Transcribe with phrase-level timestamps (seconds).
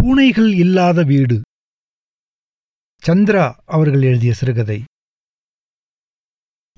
[0.00, 1.40] பூனைகள் இல்லாத வீடு.
[3.06, 4.84] சந்திரா அவர்கள் எழுதிய சிறுகதை.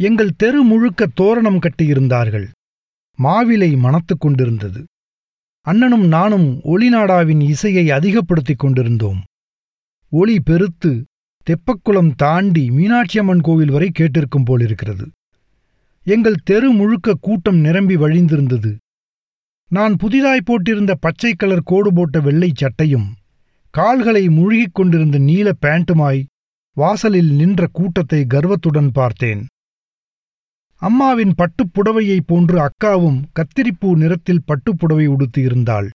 [0.01, 2.47] எங்கள் தெரு முழுக்க தோரணம் கட்டியிருந்தார்கள்.
[3.19, 4.85] மாவிலை மணத்துக் கொண்டிருந்தது.
[5.61, 9.25] அண்ணனும் நானும் ஒளிநாடாவின் இசையை அதிகப்படுத்திக் கொண்டிருந்தோம்.
[10.11, 11.05] ஒளி பெருத்து
[11.47, 15.11] தெப்பக்குளம் தாண்டி மீனாட்சியம்மன் கோவில் வரை கேட்டிருக்கும் போலிருக்கிறது.
[16.05, 18.77] எங்கள் தெரு முழுக்க கூட்டம் நிரம்பி வழிந்திருந்தது.
[19.73, 23.07] நான் புதிதாய் போட்டிருந்த பச்சை கலர் கோடு போட்ட வெள்ளைச் சட்டையும்
[23.75, 26.21] கால்களை முழுகிக் கொண்டிருந்த நீல பேண்ட்டுமாய்
[26.77, 29.43] வாசலில் நின்ற கூட்டத்தை கர்வத்துடன் பார்த்தேன்.
[30.83, 35.89] அம்மாவின் பட்டுப் புடவையைப் போன்று அக்காவும் கத்திரிப்பூ நிறத்தில் பட்டுப்புடவை உடுத்தியிருந்தாள்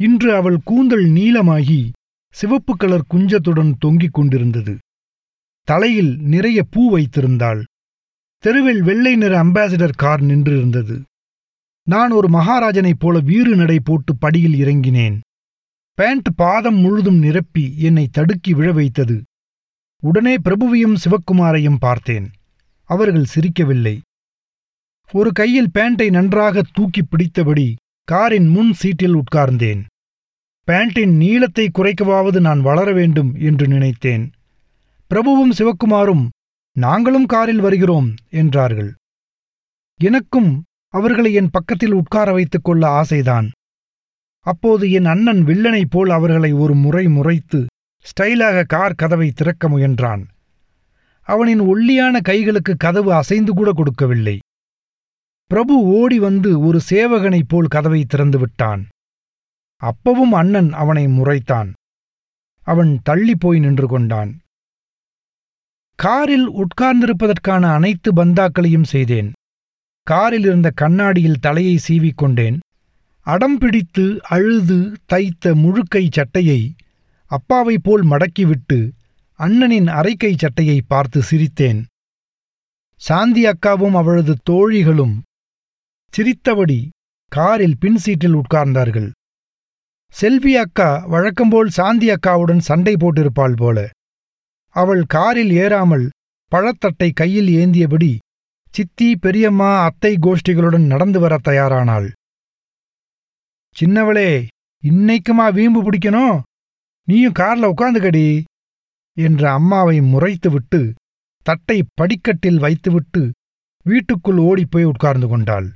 [0.00, 1.80] இன்று அவள் கூந்தல் நீலமாகி
[2.34, 4.74] சிவப்பு கலர் குஞ்சத்துடன் தொங்கிக் கொண்டிருந்தது.
[5.68, 7.62] தலையில் நிறைய பூ வைத்திருந்தாள்.
[8.44, 10.96] தெருவில் வெள்ளை நிற அம்பாசிடர் கார் நின்றிருந்தது.
[11.86, 15.20] நான் ஒரு மகாராஜனைப் போல வீறு நடை போட்டு படியில் இறங்கினேன்.
[15.94, 19.16] பேண்ட் பாதம் முழுதும் நிரப்பி என்னை தடுக்கி விழ வைத்தது.
[20.02, 22.30] உடனே பிரபுவையும் சிவக்குமாரையும் பார்த்தேன்.
[22.90, 24.00] அவர்கள் சிரிக்கவில்லை.
[25.12, 29.82] ஒரு கையில் பேண்டை நன்றாக தூக்கி பிடித்தபடி காரின் முன் சீட்டில் உட்கார்ந்தேன்.
[30.68, 34.30] பேண்டின் நீளத்தை குறைக்கவாவது நான் வளர வேண்டும் என்று நினைத்தேன்.
[35.10, 36.28] பிரபுவும் சிவக்குமாரும்
[36.76, 38.94] நாங்களும் காரில் வருகிறோம் என்றார்கள்.
[40.00, 40.64] எனக்கும்
[40.96, 43.48] அவர்களை என் பக்கத்தில் உட்கார வைத்துக் கொள்ள ஆசைதான்.
[44.46, 47.60] அப்போது என் அண்ணன் வில்லனைப் போல் அவர்களை ஒரு முறை முறைத்து
[48.06, 50.22] ஸ்டைலாக கார் கதவை திறக்க முயன்றான்.
[51.26, 54.36] அவனின் ஒல்லியான கைகளுக்கு கதவு அசைந்து கூட கொடுக்கவில்லை.
[55.50, 58.82] பிரபு ஓடி வந்து ஒரு சேவகனைப் போல் கதவை திறந்து விட்டான்.
[59.82, 61.70] அப்பவும் அண்ணன் அவனை முறைத்தான்.
[62.66, 64.32] அவன் தள்ளிப் போய் நின்று கொண்டான்.
[65.98, 69.30] காரில் உட்கார்ந்திருப்பதற்கான அனைத்து பந்தாக்களையும் செய்தேன்.
[70.06, 72.56] காரில் இருந்த கண்ணாடியில் தலையை சீவிக்கொண்டேன்.
[73.26, 76.60] அடம் பிடித்து அழுது தைத்த முழுக்கை சட்டையை
[77.30, 78.78] அப்பாவைப் போல் மடக்கிவிட்டு
[79.40, 81.80] அண்ணனின் அரைக்கை சட்டையை பார்த்து சிரித்தேன்.
[83.02, 85.16] சாந்தி அக்காவும் அவளது தோழிகளும்
[86.14, 86.78] சிரித்தபடி
[87.32, 89.08] காரில் பின் சீட்டில் உட்கார்ந்தார்கள்.
[90.14, 93.78] செல்வி அக்கா வழக்கம்போல் சாந்தி அக்காவுடன் சண்டை போட்டிருப்பாள் போல.
[94.76, 96.06] அவள் காரில் ஏறாமல்
[96.52, 98.12] பழத்தட்டை கையில் ஏந்தியபடி
[98.76, 102.08] சித்தி பெரியம்மா அத்தை கோஷ்டிகளுடன் நடந்து வர தயாரானாள்.
[103.76, 104.46] சின்னவளே
[104.82, 106.40] இன்னைக்குமா வீம்பு பிடிக்கணும்?
[107.08, 108.44] நீயும் கார்ல உட்காந்துக்கடி
[109.16, 110.92] என்ற அம்மாவை முறைத்துவிட்டு
[111.42, 113.32] தட்டை படிக்கட்டில் வைத்துவிட்டு
[113.82, 115.68] வீட்டுக்குள் ஓடிப்போய் உட்கார்ந்து கொண்டாள்.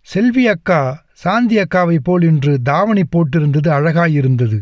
[0.00, 4.60] செல்வி அக்கா சாந்தி அக்காவைப் போல் இன்று தாவணி போட்டிருந்தது அழகாயிருந்தது.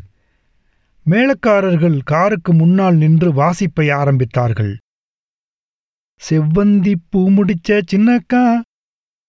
[1.07, 4.75] மேளக்காரர்கள் காருக்கு முன்னால் நின்று வாசிப்பை ஆரம்பித்தார்கள்.
[6.31, 8.61] செவ்வந்தி பூ முடிச்ச சின்னக்கா.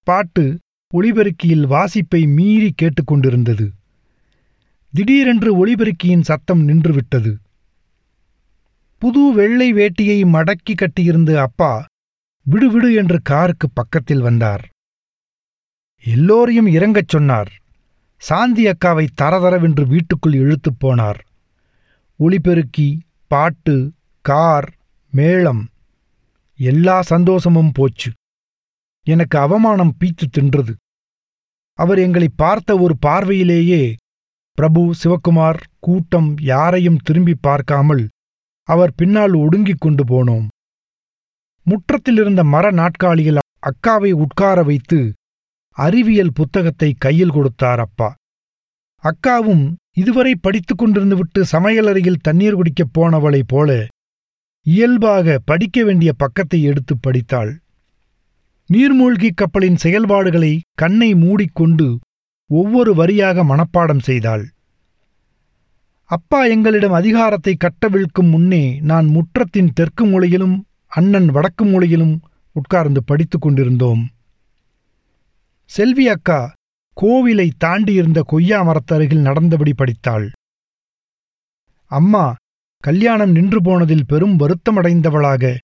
[0.04, 0.60] பாட்டு
[0.94, 3.72] ஒளிபெருக்கியில் வாசிப்பை மீறி கேட்டுக்கொண்டிருந்தது.
[4.94, 7.38] திடீரென்று ஒளிபெருக்கியின் சத்தம் நின்றுவிட்டது.
[8.98, 11.86] புது வெள்ளை வேட்டியை மடக்கி கட்டியிருந்த அப்பா
[12.52, 14.70] விடுவிடு என்று காருக்கு பக்கத்தில் வந்தார்.
[16.04, 17.52] எல்லோரையும் இறங்கச் சொன்னார்.
[18.18, 21.20] சாந்தி அக்காவை தரதரவென்று வீட்டுக்குள் இழுத்துப் போனார்.
[22.20, 24.74] ஒளிபெருக்கி பாட்டு கார்
[25.12, 25.68] மேளம்
[26.72, 28.12] எல்லா சந்தோஷமும் போச்சு.
[29.08, 30.74] எனக்கு அவமானம் பீத்து தின்றது.
[31.80, 33.84] அவர் எங்களை பார்த்த ஒரு பார்வையிலேயே
[34.58, 38.04] பிரபு சிவக்குமார் கூட்டம் யாரையும் திரும்பி பார்க்காமல்
[38.70, 40.48] அவர் பின்னால் ஒடுங்கிக் கொண்டு போனோம்.
[41.66, 45.00] முற்றத்திலிருந்த மர நாட்காலியில் அக்காவை உட்கார வைத்து
[45.78, 48.10] அறிவியல் புத்தகத்தை கையில் கொடுத்தார் அப்பா.
[49.04, 49.66] அக்காவும்
[49.98, 53.72] இதுவரை படித்துக் கொண்டிருந்துவிட்டு சமையலறையில் தண்ணீர் குடிக்கப் போனவளைப் போல
[54.66, 57.52] இயல்பாக படிக்க வேண்டிய பக்கத்தை எடுத்து படித்தாள்.
[58.70, 62.00] நீர்மூழ்கிக் கப்பலின் செயல்பாடுகளை கண்ணை மூடிக்கொண்டு
[62.50, 64.46] ஒவ்வொரு வரியாக மனப்பாடம் செய்தாள்.
[66.10, 70.56] அப்பா எங்களிடம் அதிகாரத்தை கட்டவிழ்க்கும் முன்னே நான் முற்றத்தின் தெற்கு மூலையிலும்
[70.88, 72.16] அண்ணன் வடக்கு மூலையிலும்
[72.56, 74.04] உட்கார்ந்து படித்துக் கொண்டிருந்தோம்.
[75.70, 76.40] செல்வி அக்கா
[76.98, 80.28] கோவிலை தாண்டியிருந்த கொய்யா மரத்தருகில் நடந்தபடி படித்தாள்.
[81.92, 82.26] அம்மா
[82.84, 85.58] கல்யாணம் நின்று போனதில் பெரும் வருத்தமடைந்தவளாக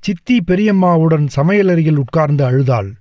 [0.00, 2.96] சித்தி பெரியம்மாவுடன் சமையலறையில் உட்கார்ந்து அழுதாள்.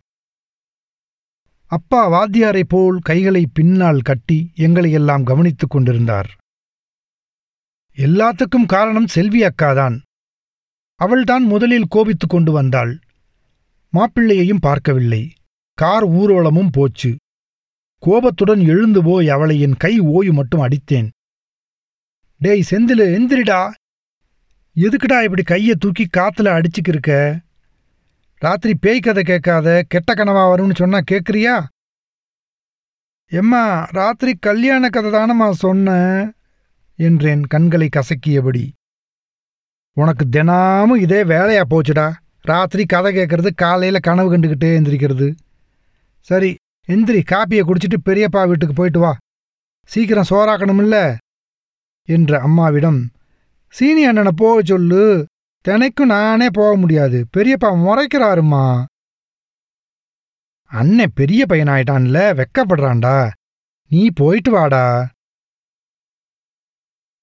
[1.66, 6.38] அப்பா வாத்தியாரைப் போல் கைகளை பின்னால் கட்டி எங்களையெல்லாம் கவனித்துக் கொண்டிருந்தார்.
[7.96, 10.02] எல்லாத்துக்கும் காரணம் செல்வி அக்காதான்.
[10.96, 13.00] அவள்தான் முதலில் கோபித்துக் கொண்டு வந்தாள்.
[13.94, 15.34] மாப்பிள்ளையையும் பார்க்கவில்லை.
[15.74, 17.16] கார் ஊர்வலமும் போச்சு.
[18.00, 21.10] கோபத்துடன் எழுந்து போய் அவளை என் கை ஓய்வு மட்டும் அடித்தேன்.
[22.46, 23.60] டேய் செந்திலு எந்திரிடா.
[24.76, 27.40] எதுக்குடா இப்படி கையை தூக்கி காற்றுல அடிச்சுக்கிருக்க?
[28.36, 31.56] ராத்திரி பேய் கதை கேட்காத கெட்ட கனவா வரும்னு சொன்னா கேட்குறியா
[33.32, 36.32] எம்மா ராத்திரி கல்யாண கதை தானம்மா சொன்னேன்
[36.96, 38.64] என்றேன் கண்களை கசக்கியபடி.
[39.98, 42.08] உனக்கு தினமும் இதே வேலையா போச்சுடா.
[42.42, 45.36] ராத்திரி கதை கேட்கறது காலையில் கனவு கண்டுக்கிட்டே எந்திரிக்கிறது.
[46.20, 46.56] சரி
[46.88, 49.18] எந்திரி காப்பியை குடிச்சிட்டு பெரியப்பா வீட்டுக்கு போயிட்டு வா.
[49.88, 51.16] சீக்கிரம் சோறாக்கணுமில்ல?
[52.06, 53.10] என்ற அம்மாவிடம்
[53.70, 55.26] சீனி அண்ணனை போக சொல்லு.
[55.68, 57.26] தினைக்கும் நானே போக முடியாது.
[57.38, 58.84] பெரியப்பா முறைக்கிறாருமா
[60.64, 62.44] அண்ணன் பெரிய பையனாயிட்டான்ல.
[62.44, 63.32] வெக்கப்படுறான்டா.
[63.90, 65.10] நீ போயிட்டு வாடா.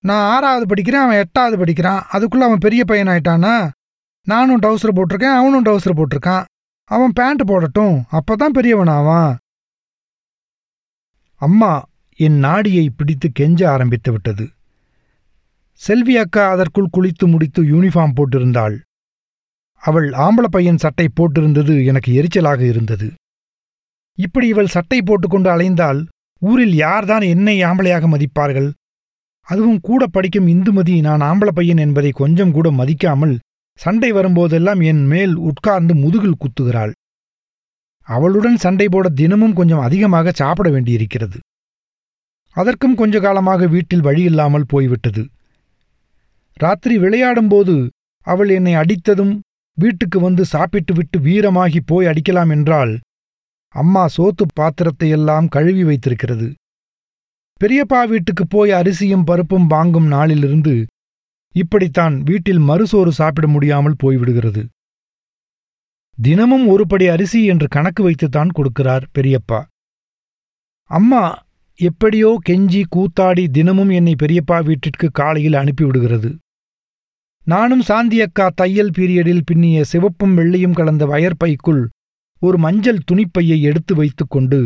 [0.01, 0.95] நான் ஆறாவது படிக்கிறேன்.
[0.95, 2.07] அவன் எட்டாவது படிக்கிறான்.
[2.13, 3.71] அதுக்குள்ள அவன் பெரிய பையனாயிட்டானா?
[4.23, 5.35] நானும் டவுசர் போட்டிருக்கேன்.
[5.35, 6.45] அவனும் டவுசர் போட்டிருக்கான்.
[6.85, 8.05] அவன் பேண்ட் போடட்டும்.
[8.13, 9.37] அப்பதான் பெரியவனாவான்.
[11.37, 11.85] அம்மா
[12.17, 14.49] என் நாடியை பிடித்து கெஞ்ச ஆரம்பித்து விட்டது.
[15.83, 18.77] செல்வி அக்கா அதற்குள் குளித்து முடித்து யூனிஃபார்ம் போட்டிருந்தாள்.
[19.83, 23.09] அவள் ஆம்பள பையன் சட்டை போட்டிருந்தது எனக்கு எரிச்சலாக இருந்தது.
[24.19, 26.01] இப்படி இவள் சட்டை போட்டுக்கொண்டு அலைந்தால்
[26.43, 28.71] ஊரில் யார்தான் என்னை ஆம்பளையாக மதிப்பார்கள்?
[29.49, 33.35] அதுவும் கூட படிக்கும் இந்துமதி நான் ஆம்பள பையன் என்பதை கொஞ்சம் கூட மதிக்காமல்
[33.81, 36.93] சண்டை வரும்போதெல்லாம் என் மேல் உட்கார்ந்து முதுகில் குத்துகிறாள்.
[38.09, 41.39] அவளுடன் சண்டை போட தினமும் கொஞ்சம் அதிகமாக சாப்பிட வேண்டியிருக்கிறது.
[42.57, 45.23] அதற்கும் கொஞ்ச காலமாக வீட்டில் வழியில்லாமல் போய்விட்டது.
[46.57, 47.75] ராத்திரி விளையாடும்போது
[48.27, 49.35] அவள் என்னை அடித்ததும்
[49.79, 52.93] வீட்டுக்கு வந்து சாப்பிட்டுவிட்டு வீரமாகி போய் அடிக்கலாம் என்றால்
[53.75, 56.49] அம்மா சோத்து பாத்திரத்தையெல்லாம் கழுவி வைத்திருக்கிறது.
[57.61, 60.75] பெரியப்பா வீட்டுக்கு போய் அரிசியும் பருப்பும் வாங்கும் நாளிலிருந்து
[61.55, 64.63] இப்படித்தான் வீட்டில் மறுசோறு சாப்பிட முடியாமல் போய்விடுகிறது.
[66.19, 69.61] தினமும் ஒருபடி அரிசி என்று கணக்கு வைத்துத்தான் கொடுக்கிறார் பெரியப்பா.
[70.91, 71.23] அம்மா
[71.83, 76.31] எப்படியோ கெஞ்சி கூத்தாடி தினமும் என்னை பெரியப்பா வீட்டிற்கு காலையில் அனுப்பிவிடுகிறது.
[77.47, 81.83] நானும் சாந்தியக்கா தையல் பீரியடில் பின்னிய சிவப்பும் வெள்ளையும் கலந்த வயற்பைக்குள்
[82.41, 84.61] ஒரு மஞ்சள் துணிப்பையை எடுத்து வைத்துக்கொண்டு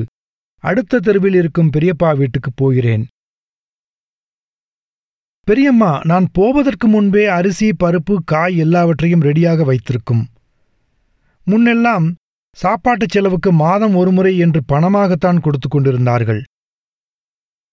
[0.65, 3.05] அடுத்த தெருவில் இருக்கும் பெரியப்பா வீட்டுக்குப் போகிறேன்.
[5.47, 10.23] பெரியம்மா நான் போவதற்கு முன்பே அரிசி பருப்பு காய் எல்லாவற்றையும் ரெடியாக வைத்திருக்கும்.
[11.47, 12.07] முன்னெல்லாம்
[12.57, 16.43] சாப்பாட்டுச் செலவுக்கு மாதம் ஒருமுறை என்று பணமாகத்தான் கொடுத்து கொண்டிருந்தார்கள்.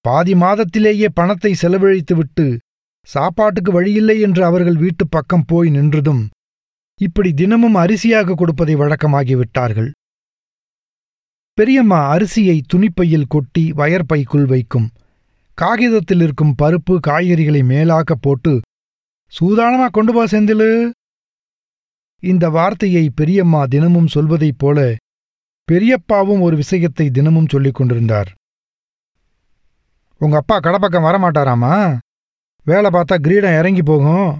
[0.06, 2.46] பாதி மாதத்திலேயே பணத்தை செலவழித்துவிட்டு
[3.08, 6.24] சாப்பாட்டுக்கு வழியில்லை என்று அவர்கள் வீட்டுப் பக்கம் போய் நின்றதும்
[7.02, 9.90] இப்படி தினமும் அரிசியாக கொடுப்பதை வழக்கமாகிவிட்டார்கள்
[11.58, 14.88] பெரியம்மா அரிசியை துணிப்பையில் கொட்டி வயற்பைக்குள் வைக்கும்.
[15.58, 18.54] காகிதத்தில் இருக்கும் பருப்பு காய்கறிகளை மேலாக்க போட்டு
[19.32, 20.70] சூதானமா கொண்டு போ செந்திலு
[22.24, 24.80] இந்த வார்த்தையை பெரியம்மா தினமும் சொல்வதைப் போல
[25.68, 28.32] பெரியப்பாவும் ஒரு விஷயத்தை தினமும் சொல்லிக் கொண்டிருந்தார்.
[30.24, 31.98] உங்க அப்பா கடப்பக்கம் வரமாட்டாராமா?
[32.66, 34.40] வேலை பார்த்தா கிரீடம் இறங்கி போகும்.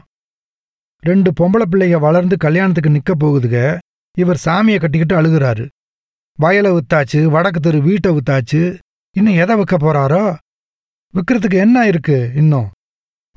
[1.00, 3.56] ரெண்டு பொம்பளை பிள்ளைங்க வளர்ந்து கல்யாணத்துக்கு நிற்க போகுதுக.
[4.18, 5.66] இவர் சாமியை கட்டிக்கிட்டு அழுகுறாரு.
[6.40, 8.62] வயலை வித்தாச்சு வடக்கு தெரு வீட்டை வித்தாச்சு
[9.16, 10.24] இன்னும் எதை விற்க போறாரோ?
[11.14, 12.70] விற்கிறதுக்கு என்ன இருக்கு இன்னும்?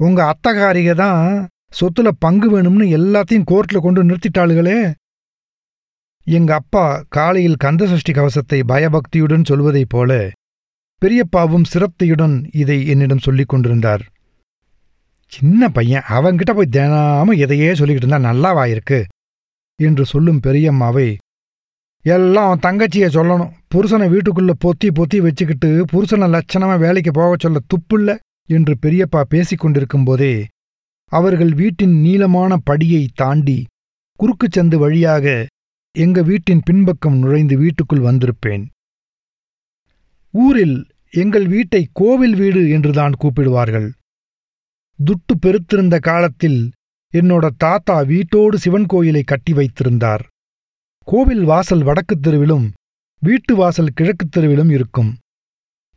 [0.00, 1.48] உங்க அத்தகாரிக தான்
[1.81, 4.93] சொத்துல பங்கு வேணும்னு எல்லாத்தையும் கோர்ட்ல கொண்டு நிறுத்திட்டாளுகளே.
[6.26, 10.12] எங்க அப்பா காலையில் கந்தசஷ்டி கவசத்தை பயபக்தியுடன் சொல்வதைப் போல
[11.04, 14.02] பெரியப்பாவும் சிரத்தையுடன் இதை என்னிடம் சொல்லிக் கொண்டிருந்தார்.
[15.32, 19.00] சின்ன பையன் அவங்கிட்ட போய் தினாம எதையே சொல்லிக்கிட்டு இருந்தா நல்லாவாயிருக்கு
[19.82, 21.08] என்று சொல்லும் பெரியம்மாவை
[22.04, 23.52] எல்லாம் அவன் தங்கச்சியை சொல்லணும்.
[23.75, 30.46] புருஷனை வீட்டுக்குள்ள பொத்தி பொத்தி வச்சுக்கிட்டு புருஷனை லட்சணமா வேலைக்கு போகச் சொல்ல துப்புல்ல என்று பெரியப்பா பேசிக்கொண்டிருக்கும் போதே
[31.12, 33.58] அவர்கள் வீட்டின் நீளமான படியை தாண்டி
[34.20, 35.46] குறுக்குச் சந்து வழியாக
[35.98, 38.65] எங்க வீட்டின் பின்பக்கம் நுழைந்து வீட்டுக்குள் வந்திருப்பேன்.
[40.36, 43.90] ஊரில் எங்கள் வீட்டை கோவில் வீடு என்றுதான் கூப்பிடுவார்கள்.
[45.05, 46.72] துட்டு பெருத்திருந்த காலத்தில்
[47.12, 50.28] என்னோட தாத்தா வீட்டோடு சிவன் கோயிலை கட்டி வைத்திருந்தார்.
[51.05, 52.70] கோவில் வாசல் வடக்குத் தெருவிலும்
[53.20, 55.16] வீட்டு வாசல் கிழக்குத் தெருவிலும் இருக்கும்.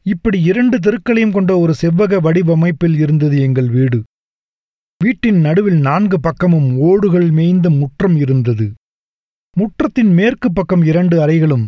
[0.01, 4.03] இப்படி இரண்டு தெருக்களையும் கொண்ட ஒரு செவ்வக வடிவமைப்பில் இருந்தது எங்கள் வீடு.
[5.03, 8.73] வீட்டின் நடுவில் நான்கு பக்கமும் ஓடுகள் மேய்ந்த முற்றம் இருந்தது.
[9.57, 11.67] முற்றத்தின் மேற்கு பக்கம் இரண்டு அறைகளும்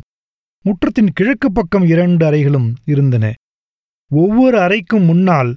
[0.66, 3.34] முற்றத்தின் கிழக்கு பக்கம் இரண்டு அறைகளும் இருந்தன.
[4.12, 5.56] ஒவ்வொரு அறைக்கும் முன்னால்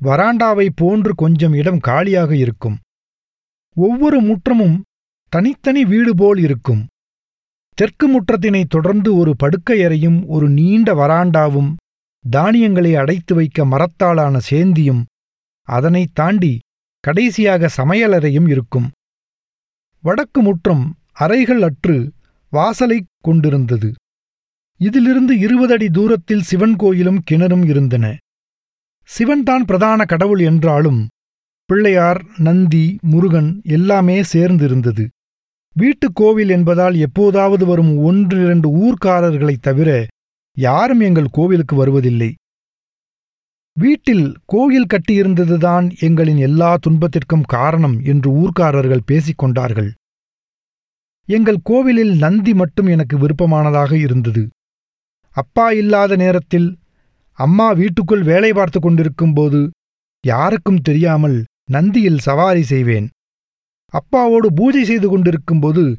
[0.00, 2.78] வராண்டாவை போன்று கொஞ்சம் இடம் காலியாக இருக்கும்.
[3.74, 4.82] ஒவ்வொரு முற்றமும்
[5.28, 6.86] தனித்தனி வீடு போல் இருக்கும்.
[7.74, 11.74] தெற்கு முற்றத்தினைத் தொடர்ந்து ஒரு படுக்கையறையும் ஒரு நீண்ட வராண்டாவும்
[12.30, 15.02] தானியங்களை அடைத்து வைக்க மரத்தாலான சேந்தியும்
[15.68, 16.58] அதனைத் தாண்டி
[17.00, 18.90] கடைசியாக சமையலறையும் இருக்கும்.
[20.02, 22.12] வடக்கு முற்றம் அறைகள் அற்று
[22.52, 23.92] வாசலைக் கொண்டிருந்தது.
[24.82, 28.16] இதிலிருந்து இருபது அடி தூரத்தில் சிவன் கோயிலும் கிணறும் இருந்தன.
[29.04, 31.08] சிவன்தான் பிரதான கடவுள் என்றாலும்
[31.64, 35.08] பிள்ளையார் நந்தி முருகன் எல்லாமே சேர்ந்திருந்தது.
[35.74, 40.06] வீட்டுக் கோவில் என்பதால் எப்போதாவது வரும் ஒன்றிரண்டு ஊர்க்காரர்களைத் தவிர
[40.56, 42.34] யாரும் எங்கள் கோவிலுக்கு வருவதில்லை.
[43.72, 49.92] வீட்டில் கோயில் கட்டியிருந்ததுதான் எங்களின் எல்லா துன்பத்திற்கும் காரணம் என்று ஊர்க்காரர்கள் பேசிக் கொண்டார்கள்.
[51.24, 54.48] எங்கள் கோவிலில் நந்தி மட்டும் எனக்கு விருப்பமானதாக இருந்தது.
[55.32, 56.78] அப்பா இல்லாத நேரத்தில்
[57.32, 59.70] அம்மா வீட்டுக்குள் வேலை பார்த்து கொண்டிருக்கும்போது
[60.26, 63.08] யாருக்கும் தெரியாமல் நந்தியில் சவாரி செய்வேன்.
[63.92, 65.94] அப்பாவோடு பூஜை செய்து கொண்டிருக்கும்போது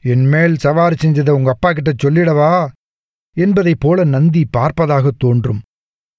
[0.00, 2.68] என்மேல் சவாரி செஞ்சதை உங்க அப்பா கிட்ட சொல்லிடவா?
[3.36, 5.60] என்பதைப் போல நந்தி பார்ப்பதாகத் தோன்றும்.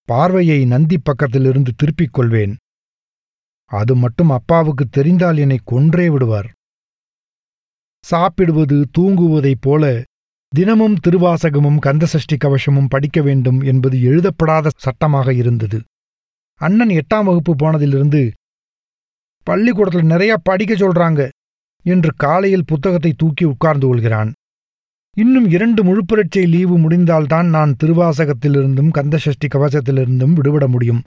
[0.04, 2.56] பார்வையை நந்தி பக்கத்திலிருந்து திருப்பிக் கொள்வேன்.
[3.66, 6.52] அது மட்டும் அப்பாவுக்கு தெரிந்தால் என்னை கொன்றே விடுவார்.
[8.04, 10.04] சாப்பிடுவது தூங்குவதைப் போல
[10.54, 15.78] தினமும் திருவாசகமும் கந்தசஷ்டி கவசமும் படிக்க வேண்டும் என்பது எழுதப்படாத சட்டமாக இருந்தது.
[16.62, 18.32] அண்ணன் எட்டாம் வகுப்பு போனதிலிருந்து
[19.48, 21.22] பள்ளிக்கூடத்தில் நிறைய படிக்க சொல்றாங்க
[21.86, 24.32] என்று காலையில் புத்தகத்தை தூக்கி உட்கார்ந்து கொள்கிறான்.
[25.18, 31.02] இன்னும் இரண்டு முழுப்பரீட்சை லீவு முடிந்தால்தான் நான் திருவாசகத்திலிருந்தும் கந்தசஷ்டி கவசத்திலிருந்தும் விடுபட முடியும்.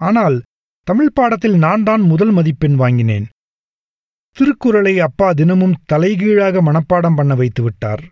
[0.00, 0.42] ஆனால்
[0.82, 3.26] தமிழ் பாடத்தில் நான் தான் முதல் மதிப்பெண் வாங்கினேன்.
[4.36, 8.04] திருக்குறளை அப்பா தினமும் தலைகீழாக மனப்பாடம் பண்ண வைத்து விட்டார்.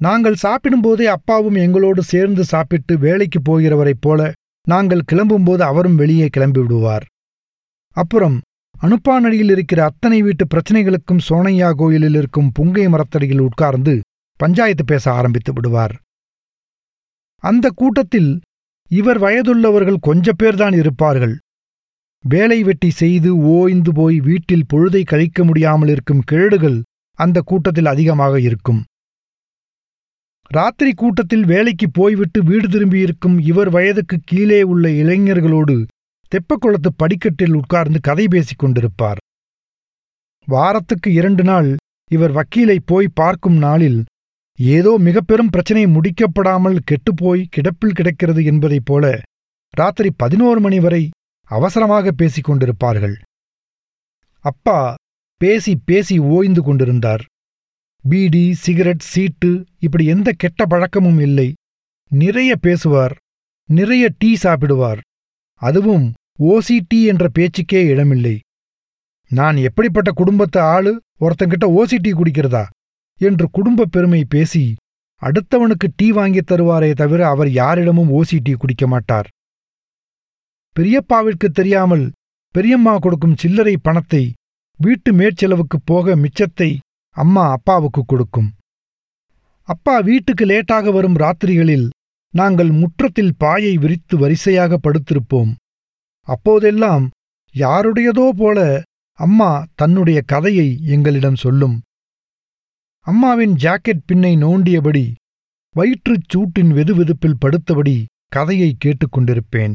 [0.00, 4.20] நாங்கள் சாப்பிடும்போதே அப்பாவும் எங்களோடு சேர்ந்து சாப்பிட்டு வேலைக்கு போகிறவரைப் போல
[4.66, 7.04] நாங்கள் கிளம்பும்போது அவரும் வெளியே கிளம்பி விடுவார்
[7.96, 8.36] அப்புறம்
[8.82, 13.94] அனுப்பானடியில் இருக்கிற அத்தனை வீட்டு பிரச்சனைகளுக்கும் சோனையா கோயிலில் இருக்கும் புங்கை மரத்தடியில் உட்கார்ந்து
[14.40, 15.94] பஞ்சாயத்து பேச ஆரம்பித்து விடுவார்.
[17.42, 18.30] அந்த கூட்டத்தில்
[18.90, 21.34] இவர் வயதுள்ளவர்கள் கொஞ்ச பேர்தான் இருப்பார்கள்.
[22.24, 26.78] வேலை வெட்டி செய்து ஓய்ந்து போய் வீட்டில் பொழுதை கழிக்க முடியாமல் இருக்கும் கிழடுகள்
[27.18, 28.80] அந்த கூட்டத்தில் அதிகமாக இருக்கும்.
[30.54, 35.76] ராத்திரி கூட்டத்தில் வேலைக்கு போய்விட்டு வீடு திரும்பியிருக்கும் இவர் வயதுக்கு கீழே உள்ள இளைஞர்களோடு
[36.32, 39.20] தெப்பக்குளத்து படிக்கட்டில் உட்கார்ந்து கதை பேசிக் கொண்டிருப்பார்.
[40.48, 41.70] வாரத்துக்கு இரண்டு நாள்
[42.10, 44.00] இவர் வக்கீலை போய் பார்க்கும் நாளில்
[44.58, 49.14] ஏதோ மிக பெரும் பிரச்சனை முடிக்கப்படாமல் கெட்டுப்போய் கிடப்பில் கிடக்கிறது என்பதைப் போல
[49.74, 51.02] ராத்திரி பதினோரு மணி வரை
[51.50, 53.16] அவசரமாக பேசிக் கொண்டிருப்பார்கள்.
[54.44, 54.80] அப்பா
[55.40, 57.22] பேசி பேசி ஓய்ந்து கொண்டிருந்தார்.
[58.08, 61.54] பீடி சிகரெட் சீட்டு இப்படி எந்த கெட்ட பழக்கமும் இல்லை.
[62.08, 63.16] நிறைய பேசுவார்
[63.68, 65.00] நிறைய டீ சாப்பிடுவார்.
[65.54, 68.40] அதுவும் ஓசி டீ என்ற பேச்சுக்கே இடமில்லை.
[69.28, 71.02] நான் எப்படிப்பட்ட குடும்பத்து ஆளு?
[71.20, 72.64] ஒருத்தங்கிட்ட ஓசி டீ குடிக்கிறதா?
[73.16, 74.74] என்று குடும்பப் பெருமை பேசி
[75.22, 79.28] அடுத்தவனுக்கு டீ வாங்கித் தருவாரே தவிர அவர் யாரிடமும் ஓசி டீ குடிக்க மாட்டார்.
[80.76, 82.12] பெரியப்பாவிற்கு தெரியாமல்
[82.48, 84.32] பெரியம்மா கொடுக்கும் சில்லறை பணத்தை
[84.76, 86.78] வீட்டு மேற்செலவுக்குப் போக மிச்சத்தை
[87.16, 88.50] அம்மா அப்பாவுக்கு கொடுக்கும்.
[89.68, 91.86] அப்பா வீட்டுக்கு லேட்டாக வரும் ராத்திரிகளில்
[92.34, 95.50] நாங்கள் முற்றத்தில் பாயை விரித்து வரிசையாக படுத்திருப்போம்.
[96.28, 97.04] அப்போதெல்லாம்
[97.54, 98.58] யாருடையதோ போல
[99.18, 101.76] அம்மா தன்னுடைய கதையை எங்களிடம் சொல்லும்.
[103.06, 105.04] அம்மாவின் ஜாக்கெட் பின்னை நோண்டியபடி
[105.76, 107.96] வயிற்றுச் சூட்டின் வெதுவெதுப்பில் படுத்தபடி
[108.28, 109.74] கதையை கேட்டுக்கொண்டிருப்பேன்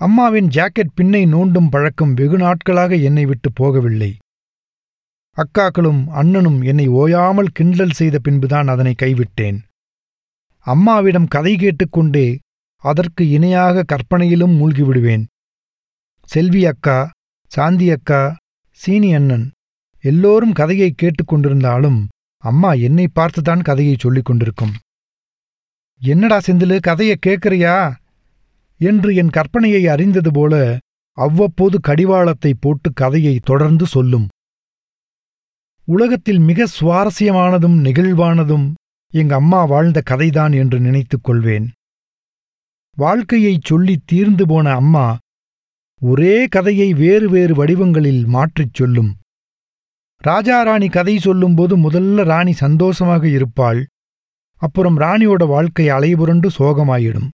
[0.00, 4.10] அம்மாவின் ஜாக்கெட் பின்னை நோண்டும் பழக்கம் வெகு நாட்களாக என்னை விட்டு போகவில்லை.
[5.36, 9.58] அக்காக்களும் அண்ணனும் என்னை ஓயாமல் கிண்டல் செய்த பின்புதான் அதனை கைவிட்டேன்.
[10.66, 12.38] அம்மாவிடம் கதை கேட்டுக்கொண்டே
[12.84, 15.24] அதற்கு இணையாக கற்பனையிலும் மூழ்கிவிடுவேன்.
[16.28, 16.98] செல்வி அக்கா
[17.52, 18.22] சாந்தி அக்கா
[18.80, 19.46] சீனி அண்ணன்
[20.04, 22.00] எல்லோரும் கதையை கேட்டுக்கொண்டிருந்தாலும்
[22.44, 24.74] அம்மா என்னை பார்த்துதான் கதையை சொல்லிக் கொண்டிருக்கும்.
[26.00, 27.76] என்னடா செந்திலு கதையை கேட்கறியா?
[28.80, 30.54] என்று என் கற்பனையை அறிந்தது போல
[31.18, 34.26] அவ்வப்போது கடிவாளத்தை போட்டு கதையை தொடர்ந்து சொல்லும்.
[35.86, 38.74] உலகத்தில் மிக சுவாரஸ்யமானதும் நெகிழ்வானதும்
[39.12, 41.72] எங்க அம்மா வாழ்ந்த கதைதான் என்று நினைத்துக் கொள்வேன்.
[42.96, 45.18] வாழ்க்கையைச் சொல்லித் தீர்ந்து போன அம்மா
[46.00, 49.16] ஒரே கதையை வேறு வேறு வடிவங்களில் மாற்றிச் சொல்லும்.
[50.24, 53.86] ராஜாராணி கதை சொல்லும்போது முதல்ல ராணி சந்தோஷமாக இருப்பாள்.
[54.56, 57.28] அப்புறம் ராணியோட வாழ்க்கை அலைபுரண்டு சோகமாயிடும்.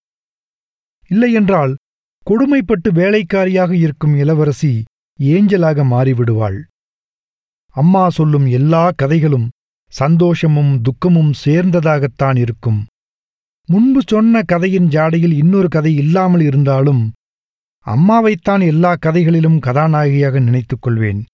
[1.09, 1.77] இல்லையென்றால்
[2.27, 4.85] கொடுமைப்பட்டு வேலைக்காரியாக இருக்கும் இளவரசி
[5.21, 6.61] ஏஞ்சலாக மாறிவிடுவாள்.
[7.71, 9.49] அம்மா சொல்லும் எல்லா கதைகளும்
[9.87, 12.87] சந்தோஷமும் துக்கமும் சேர்ந்ததாகத்தான் இருக்கும்.
[13.67, 17.13] முன்பு சொன்ன கதையின் ஜாடையில் இன்னொரு கதை இல்லாமல் இருந்தாலும்
[17.87, 21.25] அம்மாவைத்தான் எல்லா கதைகளிலும் கதாநாயகியாக நினைத்துக் கொள்வேன்.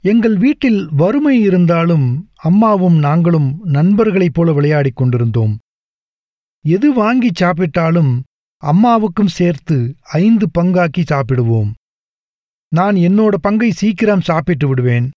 [0.00, 5.58] எங்கள் வீட்டில் வறுமை இருந்தாலும் அம்மாவும் நாங்களும் நண்பர்களைப் போல விளையாடிக் கொண்டிருந்தோம்.
[6.60, 8.20] எது வாங்கி சாப்பிட்டாலும்
[8.56, 11.72] அம்மாவுக்கும் சேர்த்து ஐந்து பங்காக்கி சாப்பிடுவோம்.
[12.74, 15.10] நான் என்னோட பங்கை சீக்கிரம் சாப்பிட்டு விடுவேன்.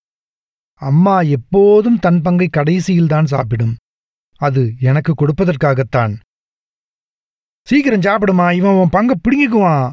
[0.73, 3.75] அம்மா எப்போதும் தன் பங்கை கடைசியில்தான் சாப்பிடும்.
[4.37, 6.13] அது எனக்கு கொடுப்பதற்காகத்தான்.
[7.67, 9.91] சீக்கிரம் சாப்பிடுமா இவன் உன் பங்கை பிடுங்கிக்குவான்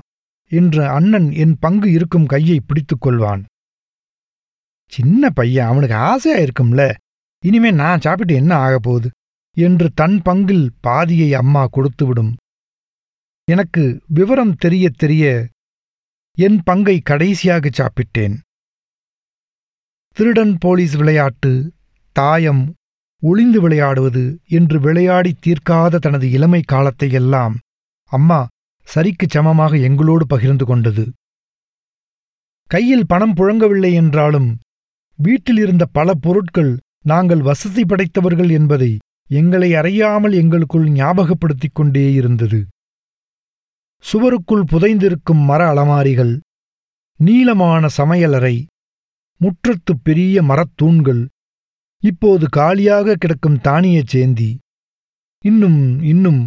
[0.50, 3.42] என்று அண்ணன் என் பங்கு இருக்கும் கையை பிடித்துக் கொள்வான்.
[4.90, 6.94] சின்ன பையன் அவனுக்கு ஆசையா இருக்கும்ல.
[7.44, 9.10] இனிமே நான் சாப்பிட்டு என்ன ஆகப் போகுது
[9.56, 12.32] என்று தன் பங்கில் பாதியை அம்மா கொடுத்துவிடும்
[13.50, 15.48] எனக்கு விவரம் தெரிய தெரிய
[16.38, 18.36] என் பங்கை கடைசியாக சாப்பிட்டேன்.
[20.16, 21.72] திருடன் போலீஸ் விளையாட்டு
[22.16, 22.74] தாயம்
[23.22, 27.54] ஒளிந்து விளையாடுவது என்று விளையாடி தீர்க்காத தனது இளமை காலத்தையெல்லாம்
[28.12, 28.40] அம்மா
[28.86, 31.04] சரிக்குச் சமமாக எங்களோடு பகிர்ந்து கொண்டது.
[32.70, 34.50] கையில் பணம் புழங்கவில்லை என்றாலும்
[35.18, 36.72] வீட்டில் இருந்த பல பொருட்கள்
[37.02, 38.92] நாங்கள் வசதி படைத்தவர்கள் என்பதை
[39.30, 42.60] எங்களை அறியாமல் எங்களுக்குள் ஞாபகப்படுத்திக் கொண்டே இருந்தது.
[44.04, 46.32] சுவருக்குள் புதைந்திருக்கும் மர அலமாரிகள்
[47.20, 48.56] நீளமான சமையலறை
[49.40, 51.22] முற்றத்துப் பெரிய மரத்தூண்கள்
[52.02, 54.50] இப்போது காலியாக கிடக்கும் தானியச் சேந்தி.
[55.44, 56.42] இன்னும் இன்னும்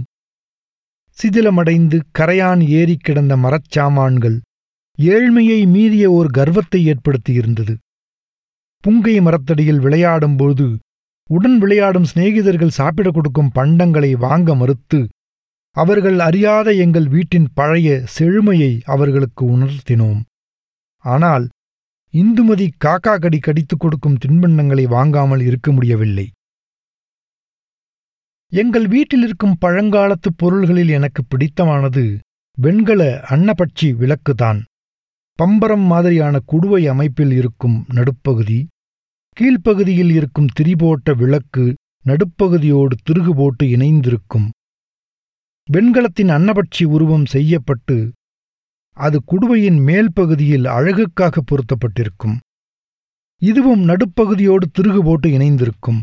[1.18, 4.38] சிதிலமடைந்து கரையான் ஏறி கிடந்த மரச்சாமான்கள்
[5.00, 7.74] ஏழ்மையை மீறிய ஓர் கர்வத்தை ஏற்படுத்தியிருந்தது.
[8.84, 10.68] புங்கை மரத்தடியில் விளையாடும்போது
[11.30, 15.00] உடன் விளையாடும் சிநேகிதர்கள் சாப்பிட கொடுக்கும் பண்டங்களை வாங்க மறுத்து
[15.82, 20.22] அவர்கள் அறியாத எங்கள் வீட்டின் பழைய செழுமையை அவர்களுக்கு உணர்த்தினோம்.
[21.06, 21.46] ஆனால்
[22.14, 26.26] இந்துமதி காக்கா கடி கடித்துக் கொடுக்கும் தின்பண்டங்களை வாங்காமல் இருக்க முடியவில்லை.
[28.52, 32.04] எங்கள் வீட்டில் இருக்கும் பழங்காலத்து பொருள்களில் எனக்கு பிடித்தமானது
[32.58, 34.62] வெண்கல அன்னபட்சி விளக்குதான்.
[35.40, 38.60] பம்பரம் மாதிரியான குடுவை அமைப்பில் இருக்கும் நடுப்பகுதி
[39.38, 41.66] கீழ்ப்பகுதியில் இருக்கும் திரிபோட்ட விளக்கு
[42.06, 44.48] நடுப்பகுதியோடு திருகு போட்டு இணைந்திருக்கும்.
[45.70, 47.96] வெண்கலத்தின் அன்னபட்சி உருவம் செய்யப்பட்டு
[48.98, 52.38] அது குடுவையின் மேல் பகுதியில் அழகுக்காக பொருத்தப்பட்டிருக்கும்.
[53.42, 56.00] இதுவும் நடுப்பகுதியோடு திருகு போட்டு இணைந்திருக்கும்.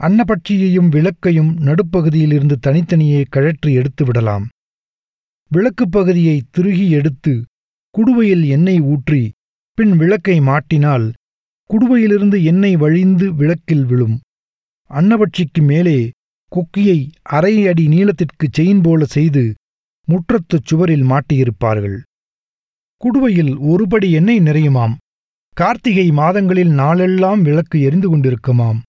[0.00, 4.46] அன்னபட்சியையும் விளக்கையும் நடுப்பகுதியிலிருந்து தனித்தனியே கழற்றி எடுத்து விடலாம்.
[5.50, 7.32] விளக்குப் பகுதியை திருகி எடுத்து
[7.94, 9.22] குடுவையில் எண்ணெய் ஊற்றி
[9.78, 11.06] பின் விளக்கை மாட்டினால்
[11.70, 14.16] குடுவையிலிருந்து எண்ணெய் வழிந்து விளக்கில் விழும்.
[14.90, 15.98] அன்னபட்சிக்கு மேலே
[16.54, 16.98] குக்கியை
[17.36, 19.44] அரை அடி நீளத்திற்கு செயின் போல செய்து
[20.08, 21.98] முற்றத்துச் சுவரில் மாட்டியிருப்பார்கள்.
[22.96, 24.94] குடுவையில் ஒருபடி எண்ணெய் நிறையுமாம்.
[25.56, 28.80] கார்த்திகை மாதங்களில் நாளெல்லாம் விளக்கு எரிந்து கொண்டிருக்குமாம்.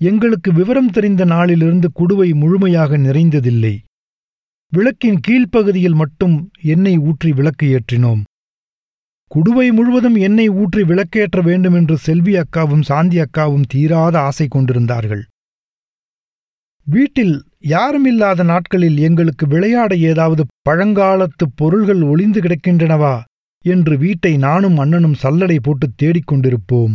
[0.00, 3.74] எங்களுக்கு விவரம் தெரிந்த நாளிலிருந்து குடுவை முழுமையாக நிறைந்ததில்லை.
[4.72, 6.36] விளக்கின் கீழ்ப்பகுதியில் மட்டும்
[6.74, 8.22] எண்ணெய் ஊற்றி விளக்கு ஏற்றினோம்.
[9.30, 15.22] குடுவை முழுவதும் எண்ணெய் ஊற்றி விளக்கேற்ற வேண்டுமென்று செல்வி அக்காவும் சாந்தி அக்காவும் தீராத ஆசை கொண்டிருந்தார்கள்.
[16.86, 23.14] வீட்டில் யாருமில்லாத நாட்களில் எங்களுக்கு விளையாட ஏதாவது பழங்காலத்து பொருள்கள் ஒளிந்து கிடக்கின்றனவா
[23.64, 26.94] என்று வீட்டை நானும் அண்ணனும் சல்லடை போட்டு தேடிக் கொண்டிருப்போம்.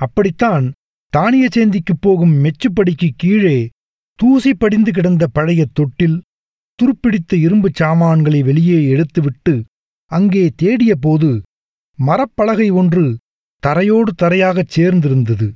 [0.00, 0.72] அப்படித்தான்
[1.12, 3.68] தானியச்சேந்திக்குப் போகும் மெச்சுப்படிக்கு கீழே
[4.18, 6.22] தூசி படிந்து கிடந்த பழைய தொட்டில்
[6.78, 9.54] துருப்பிடித்த இரும்புச் சாமான்களை வெளியே எடுத்துவிட்டு
[10.10, 11.30] அங்கே தேடியபோது
[11.98, 13.18] மரப்பலகை ஒன்று
[13.62, 15.52] தரையோடு தரையாகச் சேர்ந்திருந்தது.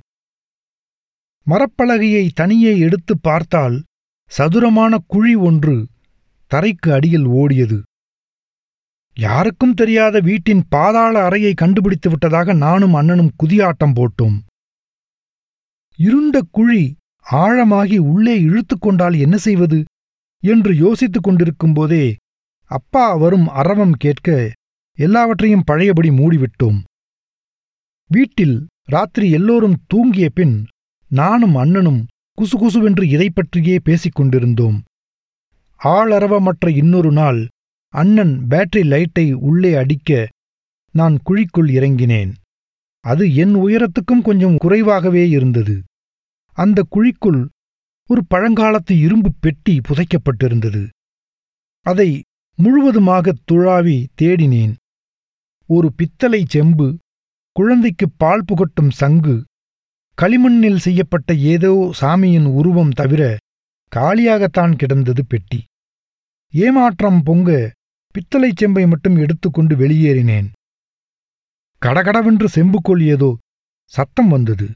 [1.51, 3.83] மரப்பலகையை தனியே எடுத்துப் பார்த்தால்
[4.29, 5.87] சதுரமான குழி ஒன்று
[6.55, 7.83] தரைக்கு அடியில் ஓடியது.
[9.19, 14.39] யாருக்கும் தெரியாத வீட்டின் பாதாள அறையை கண்டுபிடித்து விட்டதாக நானும் அண்ணனும் குதியாட்டம் போட்டோம்.
[15.97, 16.97] இருண்ட குழி
[17.31, 19.85] ஆழமாகி உள்ளே இழுத்துக் கொண்டால் என்ன செய்வது?
[20.41, 22.17] என்று யோசித்துக் கொண்டிருக்கும்போதே
[22.65, 24.53] அப்பா வரும் அரவம் கேட்க
[24.99, 26.83] எல்லாவற்றையும் பழையபடி மூடிவிட்டோம்.
[28.07, 30.67] வீட்டில் ராத்திரி எல்லோரும் தூங்கிய பின்
[31.09, 32.07] நானும் அண்ணனும்
[32.43, 34.83] குசுகுசுவென்று இதைப்பற்றியே பேசிக் கொண்டிருந்தோம்
[35.85, 37.49] ஆளரவமற்ற இன்னொரு நாள்
[37.89, 40.29] அண்ணன் பேட்டரி லைட்டை உள்ளே அடிக்க
[40.93, 42.33] நான் குழிக்குள் இறங்கினேன்.
[43.01, 45.83] அது என் உயரத்துக்கும் கொஞ்சம் குறைவாகவே இருந்தது.
[46.53, 47.49] அந்த குழிக்குள்
[48.07, 50.89] ஒரு பழங்காலத்து இரும்பு பெட்டி புதைக்கப்பட்டிருந்தது.
[51.81, 52.23] அதை
[52.63, 54.75] முழுவதுமாகத் துழாவி தேடினேன்.
[55.67, 56.99] ஒரு பித்தளை செம்பு
[57.53, 59.45] குழந்தைக்குப் பால் புகட்டும் சங்கு
[60.23, 63.23] களிமண்ணில் செய்யப்பட்ட ஏதோ சாமியின் உருவம் தவிர
[63.93, 65.65] காலியாகத்தான் கிடந்தது பெட்டி.
[66.53, 67.73] ஏமாற்றம் பொங்க
[68.15, 70.49] பித்தளைச் செம்பை மட்டும் எடுத்துக்கொண்டு வெளியேறினேன்.
[71.83, 73.39] கடகடவென்று செம்புக்கோள் ஏதோ
[73.93, 74.69] சத்தம் வந்தது.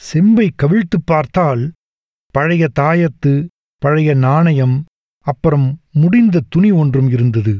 [0.00, 1.72] செம்பை கவிழ்த்துப் பார்த்தால்
[2.34, 3.32] பழைய தாயத்து
[3.82, 4.84] பழைய நாணயம்
[5.26, 7.54] அப்புறம் முடிந்த துணி ஒன்றும் இருந்தது.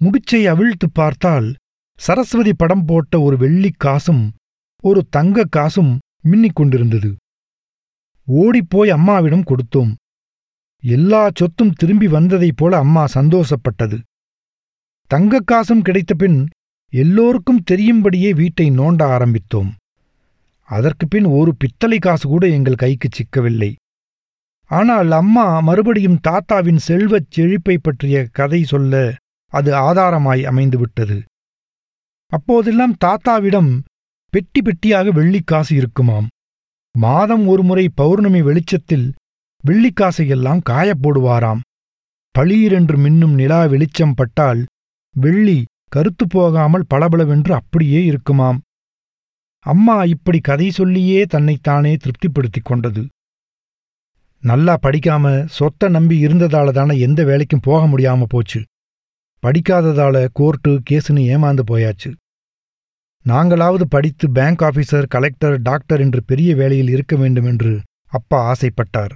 [0.00, 1.54] முடிச்சை அவிழ்த்துப் பார்த்தால்
[1.98, 4.24] சரஸ்வதி படம் போட்ட ஒரு வெள்ளிக் காசும்
[4.82, 7.16] ஒரு தங்கக் காசும் மின்னிக் கொண்டிருந்தது.
[8.26, 9.94] ஓடிப்போய் அம்மாவிடம் கொடுத்தோம்.
[10.82, 14.00] எல்லா சொத்தும் திரும்பி வந்ததைப் போல அம்மா சந்தோஷப்பட்டது.
[15.06, 16.46] தங்கக் காசும் கிடைத்தபின்
[16.90, 19.72] எல்லோருக்கும் தெரியும்படியே வீட்டை நோண்ட ஆரம்பித்தோம்.
[20.60, 23.74] அதற்குப் பின் ஒரு பித்தளை காசு கூட எங்கள் கைக்குச் சிக்கவில்லை.
[24.64, 29.14] ஆனால் அம்மா மறுபடியும் தாத்தாவின் செல்வச் செழிப்பை பற்றிய கதை சொல்ல
[29.46, 31.22] அது ஆதாரமாய் அமைந்துவிட்டது.
[32.26, 33.80] அப்போதெல்லாம் தாத்தாவிடம்
[34.30, 36.28] பெட்டி பெட்டியாக வெள்ளிக்காசு இருக்குமாம்.
[36.98, 39.12] மாதம் ஒருமுறை பௌர்ணமி வெளிச்சத்தில்
[39.66, 41.60] வெள்ளிக்காசையெல்லாம் காயப்போடுவாராம்.
[42.38, 44.66] பளீரென்று மின்னும் நிலா வெளிச்சம் பட்டால்
[45.16, 48.60] வெள்ளி கருத்துப் போகாமல் பளபளவென்று அப்படியே இருக்குமாம்.
[49.60, 53.08] அம்மா இப்படி கதை சொல்லியே தன்னைத்தானே திருப்திப்படுத்திக் கொண்டது.
[54.40, 58.64] நல்லா படிக்காம சொத்தை நம்பி இருந்ததால தானே எந்த வேலைக்கும் போக முடியாம போச்சு.
[59.42, 62.19] படிக்காததால கோர்ட்டு கேஸுன்னு ஏமாந்து போயாச்சு.
[63.28, 69.10] நாங்களாவது படித்து பேங்க் ஆபீசர் கலெக்டர் டாக்டர் என்று பெரிய வேலையில் இருக்க வேண்டும் என்று அப்பா ஆசைப்பட்டார்.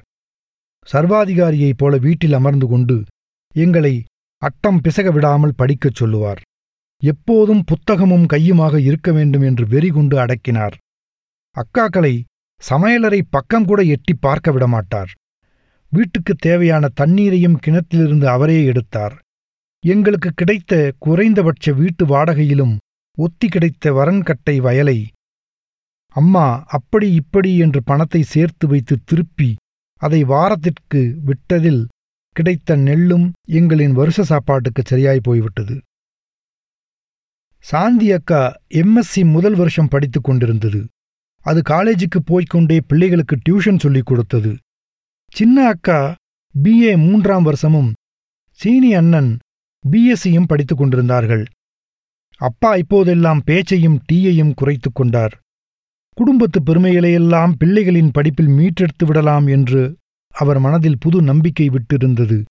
[0.92, 3.04] சர்வாதிகாரியைப் போல வீட்டில் அமர்ந்து கொண்டு
[3.52, 4.04] எங்களை
[4.42, 6.40] அட்டம் பிசக விடாமல் படிக்கச் சொல்லுவார்.
[7.02, 10.72] எப்போதும் புத்தகமும் கையுமாக இருக்க வேண்டும் என்று வெறிகுண்டு அடக்கினார்.
[11.56, 12.22] அக்காக்களை
[12.70, 15.12] சமையலறை பக்கம் கூட எட்டி பார்க்க விடமாட்டார்.
[15.88, 19.18] வீட்டுக்குத் தேவையான தண்ணீரையும் கிணத்திலிருந்து அவரே எடுத்தார்.
[19.80, 22.76] எங்களுக்கு கிடைத்த குறைந்தபட்ச வீட்டு வாடகையிலும்
[23.16, 24.98] ஒத்தி கிடைத்த வரன்கட்டை வயலை.
[26.14, 29.50] அம்மா அப்படி இப்படி என்று பணத்தை சேர்த்து வைத்து திருப்பி
[30.02, 31.82] அதை வாரத்திற்கு விட்டதில்
[32.36, 35.76] கிடைத்த நெல்லும் எங்களின் வருஷ சாப்பாட்டுக்கு சரியாய் போய்விட்டது.
[37.64, 38.42] சாந்தி அக்கா
[38.74, 40.80] எம்எஸ்சி முதல் வருஷம் படித்துக் கொண்டிருந்தது.
[41.44, 44.52] அது காலேஜுக்கு போய்க்கொண்டே பிள்ளைகளுக்கு டியூஷன் சொல்லிக் கொடுத்தது.
[45.32, 46.14] சின்ன அக்கா
[46.62, 47.92] பிஏ மூன்றாம் வருஷமும்
[48.60, 49.38] சீனி அண்ணன்
[49.90, 51.44] பிஎஸ்சியும் படித்துக் கொண்டிருந்தார்கள்.
[52.36, 55.38] அப்பா இப்போதெல்லாம் பேச்சையும் டீயையும் குறைத்துக் கொண்டார்.
[56.14, 59.96] குடும்பத்து பெருமைகளையெல்லாம் பிள்ளைகளின் படிப்பில் மீட்டெடுத்து விடலாம் என்று
[60.30, 62.44] அவர் மனதில் புது நம்பிக்கை விட்டிருந்தது.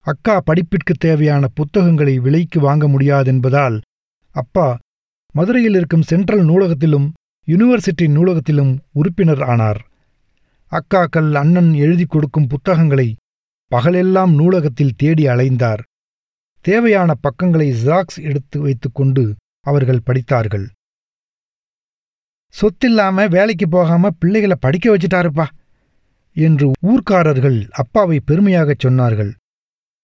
[0.00, 3.80] அக்கா படிப்பிற்குத் தேவையான புத்தகங்களை விலைக்கு வாங்க முடியாதென்பதால்
[4.32, 4.78] அப்பா
[5.32, 7.12] மதுரையில் இருக்கும் சென்ட்ரல் நூலகத்திலும்
[7.46, 9.86] யூனிவர்சிட்டி நூலகத்திலும் உறுப்பினர் ஆனார்.
[10.70, 13.16] அக்காக்கள் அண்ணன் எழுதி கொடுக்கும் புத்தகங்களை
[13.70, 15.78] பகலெல்லாம் நூலகத்தில் தேடி அலைந்தார்.
[16.60, 20.68] தேவையான பக்கங்களை ஜாக்ஸ் எடுத்து வைத்துக்கொண்டு அவர்கள் படித்தார்கள்.
[22.54, 25.46] சொத்தில்லாம வேலைக்கு போகாம பிள்ளைகளை படிக்க வச்சுட்டாருப்பா
[26.32, 29.32] என்று ஊர்க்காரர்கள் அப்பாவை பெருமையாகச் சொன்னார்கள்.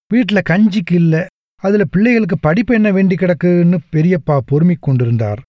[0.08, 5.42] வீட்ல கஞ்சிக்கு இல்ல அதுல பிள்ளைகளுக்கு படிப்பு என்ன வேண்டி கிடக்குன்னு பெரியப்பா பொறுமிக் கொண்டிருந்தார்.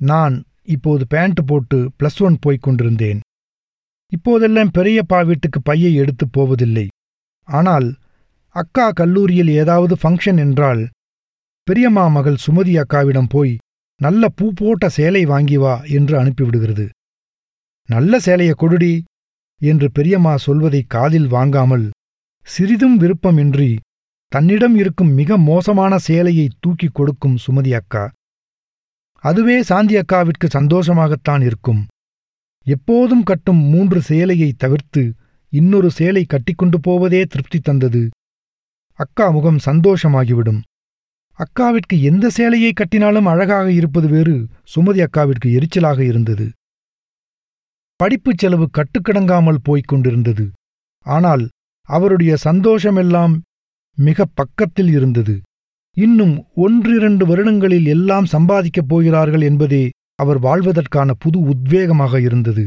[0.00, 3.20] நான் இப்போது பேண்ட் போட்டு ப்ளஸ் ஒன் போய்க் கொண்டிருந்தேன்.
[4.12, 6.88] இப்போதெல்லாம் பெரியப்பா வீட்டுக்கு பையை எடுத்துப் போவதில்லை.
[7.42, 7.94] ஆனால்
[8.56, 10.82] அக்கா கல்லூரியில் ஏதாவது ஃபங்க்ஷன் என்றால்
[11.66, 13.54] பெரியம்மா மகள் சுமதி அக்காவிடம் போய்
[14.00, 16.86] நல்ல பூ போட்ட சேலை வாங்கி வா என்று அனுப்பிவிடுகிறது.
[17.88, 18.94] நல்ல சேலைய கொடுடி
[19.60, 21.86] என்று பெரியம்மா சொல்வதை காதில் வாங்காமல்
[22.46, 23.70] சிறிதும் விருப்பமின்றி
[24.32, 28.04] தன்னிடம் இருக்கும் மிக மோசமான சேலையை தூக்கிக் கொடுக்கும் சுமதி அக்கா.
[29.24, 31.82] அதுவே சாந்தி அக்காவிற்கு சந்தோஷமாகத்தான் இருக்கும்.
[32.66, 35.02] எப்போதும் கட்டும் மூன்று சேலையை தவிர்த்து
[35.52, 38.02] இன்னொரு சேலை கட்டிக்கொண்டு போவதே திருப்தி தந்தது.
[38.98, 40.60] அக்கா முகம் சந்தோஷமாகிவிடும்.
[41.38, 44.34] அக்காவிற்கு எந்த சேலையை கட்டினாலும் அழகாக இருப்பது வேறு
[44.74, 46.46] சுமதி அக்காவிற்கு எரிச்சலாக இருந்தது.
[48.00, 50.46] படிப்புச் செலவு கட்டுக்கடங்காமல் போய்க் கொண்டிருந்தது.
[51.06, 51.44] ஆனால்
[51.88, 53.34] அவருடைய சந்தோஷமெல்லாம்
[53.98, 55.36] மிக பக்கத்தில் இருந்தது.
[55.96, 62.66] இன்னும் ஒன்றிரண்டு வருடங்களில் எல்லாம் சம்பாதிக்கப் போகிறார்கள் என்பதே அவர் வாழ்வதற்கான புது உத்வேகமாக இருந்தது.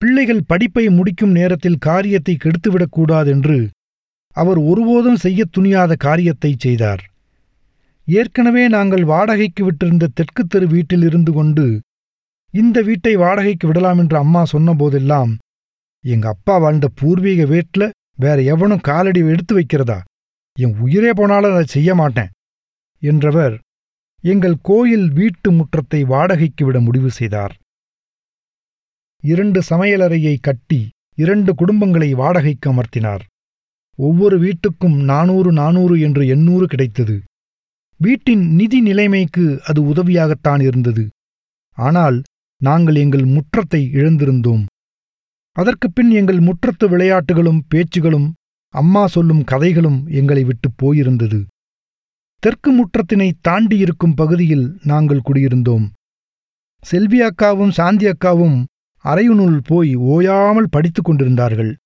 [0.00, 3.58] பிள்ளைகள் படிப்பை முடிக்கும் நேரத்தில் காரியத்தை கெடுத்துவிடக்கூடாதென்று
[4.34, 7.02] அவர் ஒருபோதும் செய்யத் துணியாத காரியத்தை செய்தார்.
[8.06, 11.80] ஏற்கனவே நாங்கள் வாடகைக்கு விட்டிருந்த தெற்குத் தெரு வீட்டில் இருந்து கொண்டு
[12.50, 15.38] இந்த வீட்டை வாடகைக்கு விடலாம் என்று அம்மா சொன்னபோதெல்லாம்
[16.02, 20.00] எங்க அப்பா வாழ்ந்த பூர்வீக வீட்ல வேற எவனும் காலடி எடுத்து வைக்கிறதா?
[20.58, 22.28] என் உயிரே போனாலும் அதை செய்ய மாட்டேன்
[22.98, 23.60] என்றவர்
[24.22, 27.54] எங்கள் கோயில் வீட்டு முற்றத்தை வாடகைக்கு விட முடிவு செய்தார்.
[29.22, 33.24] இரண்டு சமையலறையை கட்டி இரண்டு குடும்பங்களை வாடகைக்கு அமர்த்தினார்.
[33.96, 37.22] ஒவ்வொரு வீட்டுக்கும் நானூறு நானூறு என்று எண்ணூறு கிடைத்தது.
[37.98, 41.08] வீட்டின் நிதி நிலைமைக்கு அது உதவியாகத்தான் இருந்தது.
[41.72, 42.22] ஆனால்
[42.62, 44.64] நாங்கள் எங்கள் முற்றத்தை இழந்திருந்தோம்.
[45.52, 48.32] அதற்குப் பின் எங்கள் முற்றத்து விளையாட்டுகளும் பேச்சுகளும்
[48.68, 51.44] அம்மா சொல்லும் கதைகளும் எங்களை விட்டுப் போயிருந்தது.
[52.38, 55.86] தெற்கு முற்றத்தினை தாண்டியிருக்கும் பகுதியில் நாங்கள் குடியிருந்தோம்.
[56.82, 58.64] செல்வி அக்காவும் சாந்தி அக்காவும்
[59.04, 61.76] அறையுனுள் போய் ஓயாமல் படித்துக் கொண்டிருந்தார்கள்.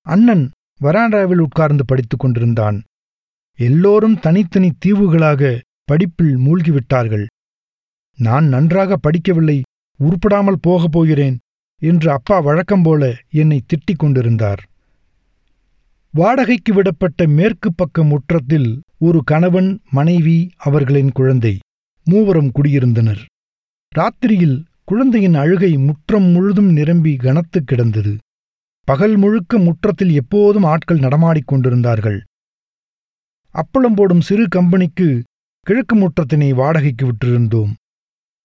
[0.00, 2.82] அண்ணன் வராண்டாவில் உட்கார்ந்து படித்துக் கொண்டிருந்தான்.
[3.58, 7.26] எல்லோரும் தனித்தனி தீவுகளாக படிப்பில் மூழ்கிவிட்டார்கள்.
[8.18, 9.62] நான் நன்றாக படிக்கவில்லை
[10.00, 11.36] உருப்படாமல் போகப் போகிறேன்
[11.82, 14.62] என்று அப்பா வழக்கம்போல என்னை திட்டிக் கொண்டிருந்தார்.
[16.14, 21.58] வாடகைக்கு விடப்பட்ட மேற்கு பக்க முற்றத்தில் ஒரு கணவன் மனைவி அவர்களின் குழந்தை
[22.04, 23.22] மூவரும் குடியிருந்தனர்.
[23.92, 28.12] ராத்திரியில் குழந்தையின் அழுகை முற்றம் முழுதும் நிரம்பி கனத்து கிடந்தது.
[28.88, 32.18] பகல் முழுக்க முற்றத்தில் எப்போதும் ஆட்கள் நடமாடிக் கொண்டிருந்தார்கள்.
[33.54, 35.06] அப்பளம் போடும் சிறு கம்பெனிக்கு
[35.66, 37.72] கிழக்கு முற்றத்தினை வாடகைக்கு விட்டிருந்தோம்.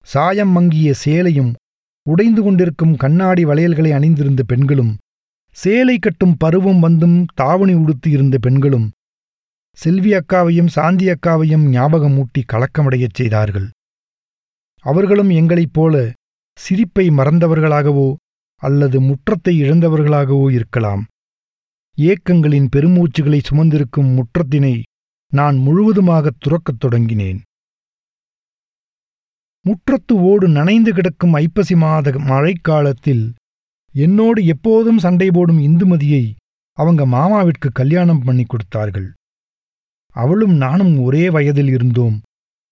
[0.08, 1.52] சாயம் மங்கிய சேலையும்
[2.06, 4.94] உடைந்து கொண்டிருக்கும் கண்ணாடி வளையல்களை அணிந்திருந்த பெண்களும்
[5.58, 8.88] சேலை கட்டும் பருவம் வந்தும் தாவணி உடுத்தி இருந்த பெண்களும்
[9.78, 13.68] செல்வி அக்காவையும் சாந்தி அக்காவையும் ஞாபகமூட்டி கலக்கமடையச் செய்தார்கள்.
[14.86, 15.96] அவர்களும் எங்களைப் போல
[16.58, 18.08] சிரிப்பை மறந்தவர்களாகவோ
[18.60, 21.06] அல்லது முற்றத்தை இழந்தவர்களாகவோ இருக்கலாம்.
[21.98, 24.82] ஏக்கங்களின் பெருமூச்சுகளை சுமந்திருக்கும் முற்றத்தினை
[25.28, 27.40] நான் முழுவதுமாகத் துறக்கத் தொடங்கினேன்.
[29.62, 33.34] முற்றத்து ஓடு நனைந்து கிடக்கும் ஐப்பசி மாத மழைக்காலத்தில்
[33.94, 36.36] என்னோடு எப்போதும் சண்டை போடும் இந்துமதியை
[36.74, 39.14] அவங்க மாமாவிற்கு கல்யாணம் பண்ணி கொடுத்தார்கள்.
[40.14, 42.22] அவளும் நானும் ஒரே வயதில் இருந்தோம்.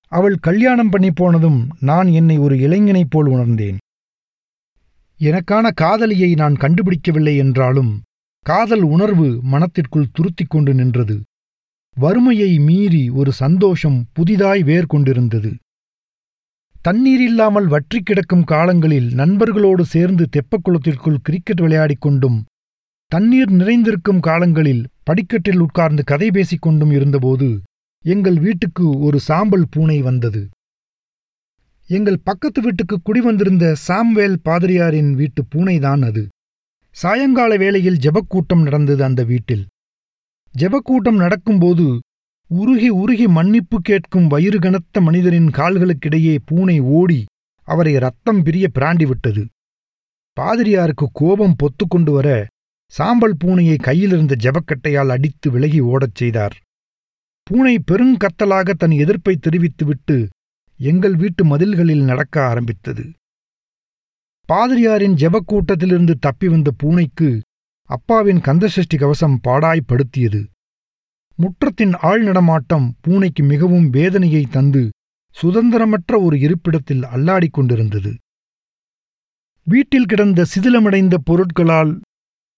[0.07, 3.77] அவள் கல்யாணம் பண்ணி போனதும் நான் என்னை ஒரு இளைஞனைப் போல் உணர்ந்தேன்.
[5.19, 7.91] எனக்கான காதலியை நான் கண்டுபிடிக்கவில்லை என்றாலும்
[8.45, 11.15] காதல் உணர்வு மனத்திற்குள் துருத்திக் கொண்டு நின்றது.
[11.97, 15.51] வறுமையை மீறி ஒரு சந்தோஷம் புதிதாய் வேர் கொண்டிருந்தது
[16.85, 22.37] தண்ணீர் இல்லாமல் வற்றி கிடக்கும் காலங்களில் நண்பர்களோடு சேர்ந்து தெப்பக்குளத்திற்குள் கிரிக்கெட் விளையாடிக் கொண்டும்
[23.11, 27.49] தண்ணீர் நிறைந்திருக்கும் காலங்களில் படிக்கட்டில் உட்கார்ந்து கதை பேசிக் கொண்டும் இருந்தபோது
[28.05, 30.41] எங்கள் வீட்டுக்கு ஒரு சாம்பல் பூனை வந்தது.
[31.89, 36.27] எங்கள் பக்கத்து வீட்டுக்கு குடிவந்திருந்த சாம்வேல் பாதிரியாரின் வீட்டு பூனைதான் அது.
[36.95, 39.65] சாயங்கால வேளையில் ஜெபக்கூட்டம் நடந்தது அந்த வீட்டில்.
[40.55, 41.99] ஜெபக்கூட்டம் நடக்கும்போது
[42.49, 47.25] உருகி உருகி மன்னிப்பு கேட்கும் வயிறு கனத்த மனிதரின் கால்களுக்கிடையே பூனை ஓடி
[47.67, 49.43] அவரை ரத்தம் பிரிய பிராண்டிவிட்டது.
[50.37, 52.29] பாதிரியாருக்கு கோபம் பொத்துக்கொண்டு வர
[52.93, 56.55] சாம்பல் பூனையை கையிலிருந்த ஜெபக்கட்டையால் அடித்து விலகி ஓடச் செய்தார்.
[57.43, 60.17] பூனை பெருங்கத்தலாக தன் எதிர்ப்பை தெரிவித்துவிட்டு
[60.79, 63.03] எங்கள் வீட்டு மதில்களில் நடக்க ஆரம்பித்தது.
[64.49, 67.41] பாதிரியாரின் ஜெபக்கூட்டத்திலிருந்து தப்பி வந்த பூனைக்கு
[67.89, 70.41] அப்பாவின் கந்தசஷ்டி கவசம் பாடாய்ப்படுத்தியது.
[71.39, 74.89] முற்றத்தின் ஆள் நடமாட்டம் பூனைக்கு மிகவும் வேதனையை தந்து
[75.35, 78.11] சுதந்திரமற்ற ஒரு இருப்பிடத்தில் அல்லாடிக் கொண்டிருந்தது.
[79.67, 82.01] வீட்டில் கிடந்த சிதிலமடைந்த பொருட்களால்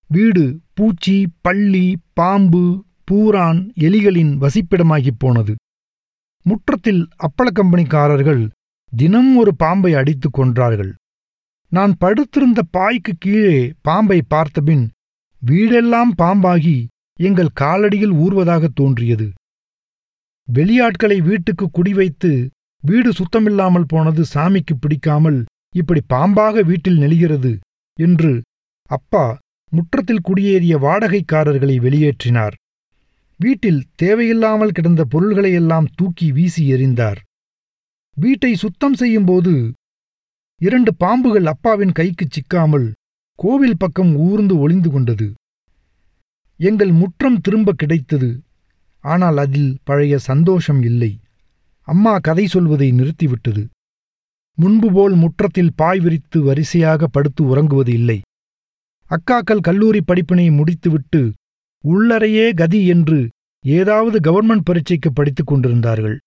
[0.09, 5.55] வீடு பூச்சி பள்ளி பாம்பு பூரான் எலிகளின் வசிப்பிடமாகிப் போனது.
[6.45, 8.43] முற்றத்தில் அப்பள கம்பெனிக்காரர்கள்
[8.93, 10.91] தினம் ஒரு பாம்பை அடித்துக் கொன்றார்கள்.
[11.71, 14.85] நான் படுத்திருந்த பாய்க்கு கீழே பாம்பை பார்த்தபின்
[15.41, 16.77] வீடெல்லாம் பாம்பாகி
[17.19, 19.27] எங்கள் காலடியில் ஊர்வதாக தோன்றியது.
[20.47, 22.31] வெளியாட்களை வீட்டுக்கு குடிவைத்து
[22.83, 25.39] வீடு சுத்தமில்லாமல் போனது சாமிக்கு பிடிக்காமல்
[25.75, 27.51] இப்படி பாம்பாக வீட்டில் நெளிகிறது
[27.97, 28.31] என்று
[28.89, 29.25] அப்பா
[29.71, 32.55] முற்றத்தில் குடியேறிய வாடகைக்காரர்களை வெளியேற்றினார்.
[33.39, 37.19] வீட்டில் தேவையில்லாமல் கிடந்த பொருள்களையெல்லாம் தூக்கி வீசி எறிந்தார்.
[38.17, 39.73] வீட்டை சுத்தம் செய்யும்போது
[40.61, 42.87] இரண்டு பாம்புகள் அப்பாவின் கைக்குச் சிக்காமல்
[43.39, 45.27] கோவில் பக்கம் ஊர்ந்து ஒளிந்து கொண்டது.
[46.59, 48.29] எங்கள் முற்றம் திரும்ப கிடைத்தது.
[49.03, 51.11] ஆனால் அதில் பழைய சந்தோஷம் இல்லை.
[51.87, 53.63] அம்மா கதை சொல்வதை நிறுத்திவிட்டது.
[54.57, 58.19] முன்பு போல் முற்றத்தில் பாய் விரித்து வரிசையாக படுத்து உறங்குவது இல்லை.
[59.11, 61.21] அக்காக்கள் கல்லூரி படிப்பினை முடித்துவிட்டு
[61.87, 63.29] உள்ளறையே கதி என்று
[63.65, 66.19] ஏதாவது கவர்மெண்ட் பரீட்சைக்கு படித்துக் கொண்டிருந்தார்கள்.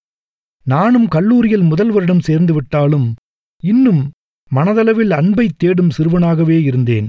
[0.67, 3.15] நானும் கல்லூரியில் முதல் வருடம் சேர்ந்து விட்டாலும்
[3.63, 4.11] இன்னும்
[4.55, 7.09] மனதளவில் அன்பை தேடும் சிறுவனாகவே இருந்தேன்.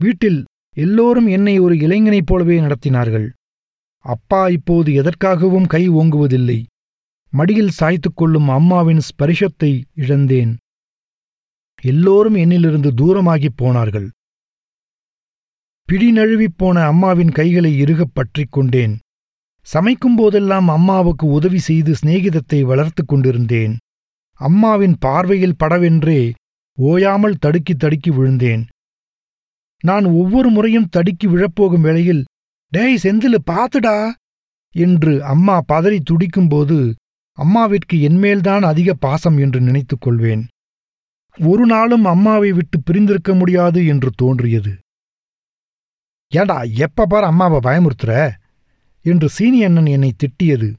[0.00, 3.28] வீட்டில் எல்லோரும் என்னை ஒரு இளைஞனைப் போலவே நடத்தினார்கள்.
[4.04, 6.64] அப்பா இப்போது எதற்காகவும் கை ஓங்குவதில்லை.
[7.30, 10.56] மடியில் சாய்த்துக் கொள்ளும் அம்மாவின் ஸ்பரிஷத்தை இழந்தேன்.
[11.82, 14.10] எல்லோரும் என்னிலிருந்து தூரமாகிப் போனார்கள்.
[15.92, 18.98] பிடிநழுவிப் போன அம்மாவின் கைகளை இறுகப் பற்றிக் கொண்டேன்.
[19.60, 23.76] சமைக்கும் போதெல்லாம் அம்மாவுக்கு உதவி செய்து சிநேகிதத்தை வளர்த்துக் கொண்டிருந்தேன்.
[24.32, 26.32] அம்மாவின் பார்வையில் படவென்றே
[26.78, 28.66] ஓயாமல் தடுக்கி தடுக்கி விழுந்தேன்.
[29.84, 32.24] நான் ஒவ்வொரு முறையும் தடுக்கி விழப்போகும் வேளையில்
[32.68, 34.10] டேய் செந்திலு பாத்துடா
[34.74, 36.92] என்று அம்மா பதறி துடிக்கும்போது
[37.38, 40.46] அம்மாவிற்கு என்மேல்தான் அதிக பாசம் என்று நினைத்துக் கொள்வேன்.
[41.38, 44.72] ஒரு நாளும் அம்மாவை விட்டு பிரிந்திருக்க முடியாது என்று தோன்றியது.
[46.36, 48.30] ஏண்டா எப்ப பார் அம்மாவை பயமுறுத்துற?
[49.02, 50.74] என்று சீனி அண்ணன் என்னை திட்டியது.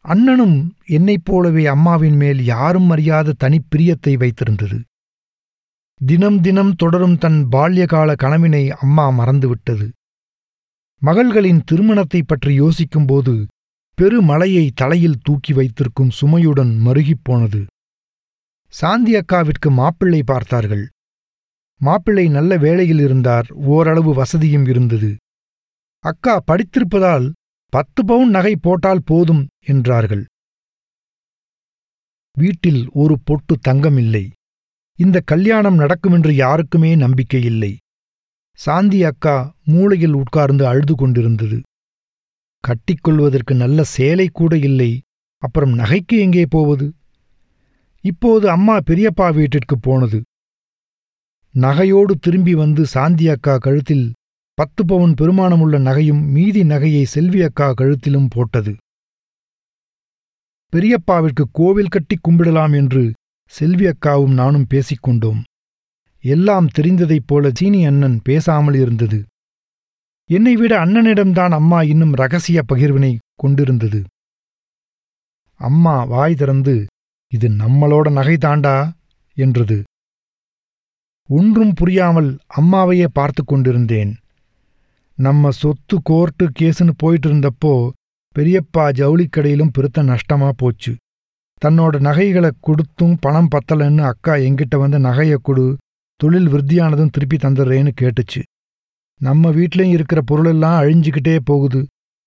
[0.00, 4.80] அண்ணனும் என்னைப் போலவே அம்மாவின் மேல் யாரும் அறியாத தனிப்பிரியத்தை வைத்திருந்தது.
[6.06, 9.88] தினம் தினம் தொடரும் தன் பால்யகால கனவினை அம்மா மறந்துவிட்டது.
[11.02, 13.46] மகள்களின் திருமணத்தைப் பற்றி யோசிக்கும்போது
[14.02, 17.64] பெருமலையை தலையில் தூக்கி வைத்திருக்கும் சுமையுடன் மருகிப் போனது.
[18.68, 20.88] சாந்தி அக்காவிற்கு மாப்பிள்ளை பார்த்தார்கள்.
[21.80, 25.10] மாப்பிள்ளை நல்ல வேலையில் இருந்தார் ஓரளவு வசதியும் இருந்தது.
[26.04, 27.26] அக்கா படித்திருப்பதால்
[27.72, 30.24] பத்து பவுன் நகை போட்டால் போதும் என்றார்கள்.
[32.36, 34.24] வீட்டில் ஒரு பொட்டு தங்கமில்லை.
[34.98, 37.72] இந்த கல்யாணம் நடக்குமென்று யாருக்குமே நம்பிக்கை இல்லை.
[38.58, 41.58] சாந்தி அக்கா மூளையில் உட்கார்ந்து அழுது கொண்டிருந்தது.
[42.64, 44.90] கட்டிக்கொள்வதற்கு நல்ல சேலை கூட இல்லை
[45.42, 46.86] அப்புறம் நகைக்கு எங்கே போவது?
[48.04, 50.18] இப்போது அம்மா பெரியப்பா வீட்டிற்கு போனது.
[51.56, 54.12] நகையோடு திரும்பி வந்து சாந்தி அக்கா கழுத்தில்
[54.54, 58.72] பத்து பவுன் பெருமானமுள்ள நகையும் மீதி நகையை செல்வி அக்கா கழுத்திலும் போட்டது.
[60.72, 63.12] பெரியப்பாவிற்கு கோவில் கட்டி கும்பிடலாம் என்று
[63.52, 65.40] செல்வி அக்காவும் நானும் பேசிக்கொண்டோம்
[66.24, 69.24] எல்லாம் தெரிந்ததைப் போல சீனி அண்ணன் பேசாமல் இருந்தது.
[70.30, 74.00] என்னை விட அண்ணனிடம்தான் அம்மா இன்னும் ரகசிய பகிர்வினை கொண்டிருந்தது.
[75.60, 76.86] அம்மா வாய் திறந்து
[77.32, 78.76] இது நம்மளோட நகை தாண்டா?
[79.36, 79.82] என்றது.
[81.28, 82.28] ஒன்றும் புரியாமல்
[82.60, 84.12] அம்மாவையே பார்த்து கொண்டிருந்தேன்.
[85.18, 87.72] நம்ம சொத்து கோர்ட்டு கேஸுன்னு போயிட்டு இருந்தப்போ
[88.36, 90.92] பெரியப்பா ஜவுளிக்கடையிலும் பெருத்த நஷ்டமா போச்சு.
[91.62, 95.64] தன்னோட நகைகளை கொடுத்தும் பணம் பத்தலன்னு அக்கா எங்கிட்ட வந்து நகையை கொடு
[96.20, 98.42] தொழில் விருத்தியானதும் திருப்பி தந்துடுறேன்னு கேட்டுச்சு.
[99.20, 101.80] நம்ம வீட்லயும் இருக்கிற பொருளெல்லாம் அழிஞ்சுக்கிட்டே போகுது.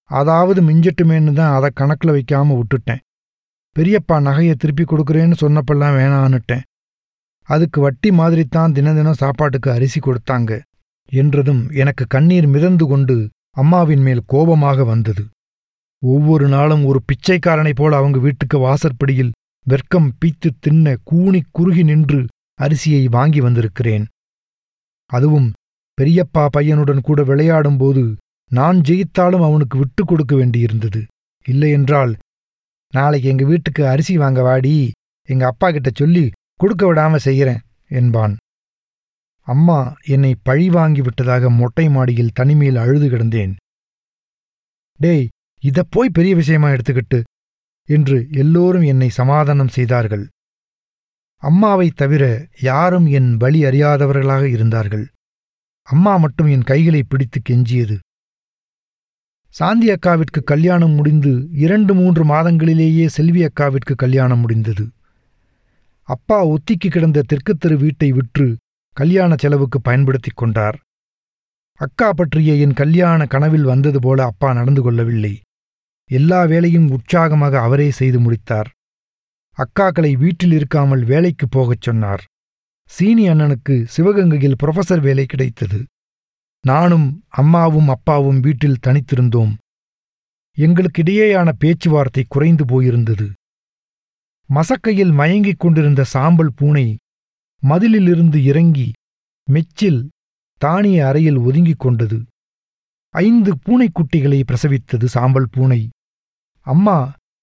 [0.10, 3.02] அதாவது மிஞ்சட்டுமேன்னு தான் அதை கணக்கில் வைக்காம விட்டுட்டேன்.
[3.76, 6.64] பெரியப்பா நகையை திருப்பி கொடுக்குறேன்னு சொன்னப்பெல்லாம் வேணான்னுட்டேன்.
[7.50, 10.52] அதுக்கு வட்டி மாதிரித்தான் தின தினம் சாப்பாட்டுக்கு அரிசி கொடுத்தாங்க
[11.12, 13.16] என்றதும் எனக்கு கண்ணீர் மிதந்து கொண்டு
[13.58, 15.24] அம்மாவின் மேல் கோபமாக வந்தது.
[16.02, 19.32] ஒவ்வொரு நாளும் ஒரு பிச்சைக்காரனைப் போல அவங்க வீட்டுக்கு வாசற்படியில்
[19.68, 22.20] வெர்க்கம் பீத்து தின்ன கூணி குறுகி நின்று
[22.60, 24.06] அரிசியை வாங்கி வந்திருக்கிறேன்.
[25.10, 25.50] அதுவும்
[25.98, 28.04] பெரியப்பா பையனுடன் கூட விளையாடும்போது
[28.52, 31.02] நான் ஜெயித்தாலும் அவனுக்கு விட்டு கொடுக்க வேண்டியிருந்தது.
[31.46, 32.14] இல்லையென்றால்
[32.94, 34.76] நாளைக்கு எங்க வீட்டுக்கு அரிசி வாங்க வாடி.
[35.30, 36.26] எங்க அப்பா கிட்ட சொல்லி
[36.60, 38.38] கொடுக்க விடாம செய்யறேன் என்பான்.
[39.42, 43.56] அம்மா என்னை பழி வாங்கி விட்டதாக மொட்டை மாடியில் தனிமையில் அழுது கிடந்தேன்.
[44.98, 45.28] டேய்
[45.60, 47.24] இத போய் பெரிய விஷயமா எடுத்துக்கிட்டு
[47.88, 50.28] என்று எல்லோரும் என்னை சமாதானம் செய்தார்கள்.
[51.38, 55.10] அம்மாவைத் தவிர யாரும் என் வழி அறியாதவர்களாக இருந்தார்கள்.
[55.82, 57.98] அம்மா மட்டும் என் கைகளை பிடித்து கெஞ்சியது.
[59.48, 64.88] சாந்தி அக்காவிற்கு கல்யாணம் முடிந்து இரண்டு மூன்று மாதங்களிலேயே செல்வி அக்காவிற்கு கல்யாணம் முடிந்தது.
[66.10, 68.58] அப்பா ஒத்திக்கு கிடந்த தெற்குத்தெரு வீட்டை விற்று
[68.94, 70.78] கல்யாண செலவுக்கு பயன்படுத்திக் கொண்டார்.
[71.74, 75.42] அக்கா பற்றிய என் கல்யாண கனவில் வந்தது போல அப்பா நடந்து கொள்ளவில்லை.
[76.10, 78.70] எல்லா வேலையும் உற்சாகமாக அவரே செய்து முடித்தார்.
[79.58, 82.24] அக்காக்களை வீட்டில் இருக்காமல் வேலைக்கு போகச் சொன்னார்.
[82.90, 85.80] சீனி அண்ணனுக்கு சிவகங்கையில் புரொஃபசர் வேலை கிடைத்தது.
[86.62, 89.54] நானும் அம்மாவும் அப்பாவும் வீட்டில் தனித்திருந்தோம்.
[90.58, 93.28] எங்களுக்கிடையேயான பேச்சுவார்த்தை குறைந்து போயிருந்தது.
[94.50, 96.88] மசக்கையில் மயங்கிக் கொண்டிருந்த சாம்பல் பூனை
[97.64, 98.88] மதிலிலிருந்து இறங்கி
[99.48, 100.02] மெச்சில்
[100.62, 102.18] தானிய அறையில் ஒதுங்கிக் கொண்டது.
[103.14, 105.82] ஐந்து பூனைக்குட்டிகளை பிரசவித்தது சாம்பல் பூனை.
[106.66, 106.98] அம்மா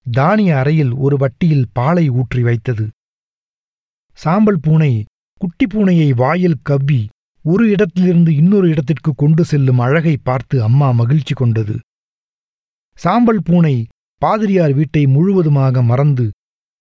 [0.06, 2.86] தானிய அறையில் ஒரு வட்டியில் பாலை ஊற்றி வைத்தது.
[4.18, 4.92] சாம்பல் பூனை
[5.40, 7.00] குட்டி பூனையை வாயில் கவ்வி
[7.44, 11.74] ஒரு இடத்திலிருந்து இன்னொரு இடத்திற்கு கொண்டு செல்லும் அழகை பார்த்து அம்மா மகிழ்ச்சி கொண்டது.
[12.96, 13.76] சாம்பல் பூனை
[14.22, 16.26] பாதிரியார் வீட்டை முழுவதுமாக மறந்து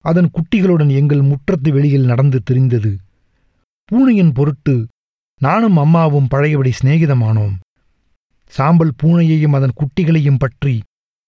[0.06, 2.92] அதன் குட்டிகளுடன் எங்கள் முற்றத்து வெளியில் நடந்து திரிந்தது.
[3.90, 4.76] பூனையின் பொருட்டு
[5.42, 7.56] நானும் அம்மாவும் பழையபடி சிநேகிதமானோம்.
[8.52, 10.76] சாம்பல் பூனையையும் அதன் குட்டிகளையும் பற்றி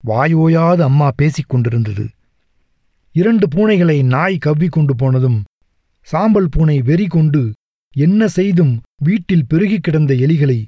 [0.03, 2.05] வாயோயாது அம்மா பேசிக் கொண்டிருந்தது.
[3.15, 5.39] இரண்டு பூனைகளை நாய் கவ்விக் கொண்டு போனதும்
[6.07, 7.41] சாம்பல் பூனை வெறி கொண்டு
[7.95, 10.59] என்ன செய்தும் வீட்டில் பெருகிக் கிடந்த எலிகளை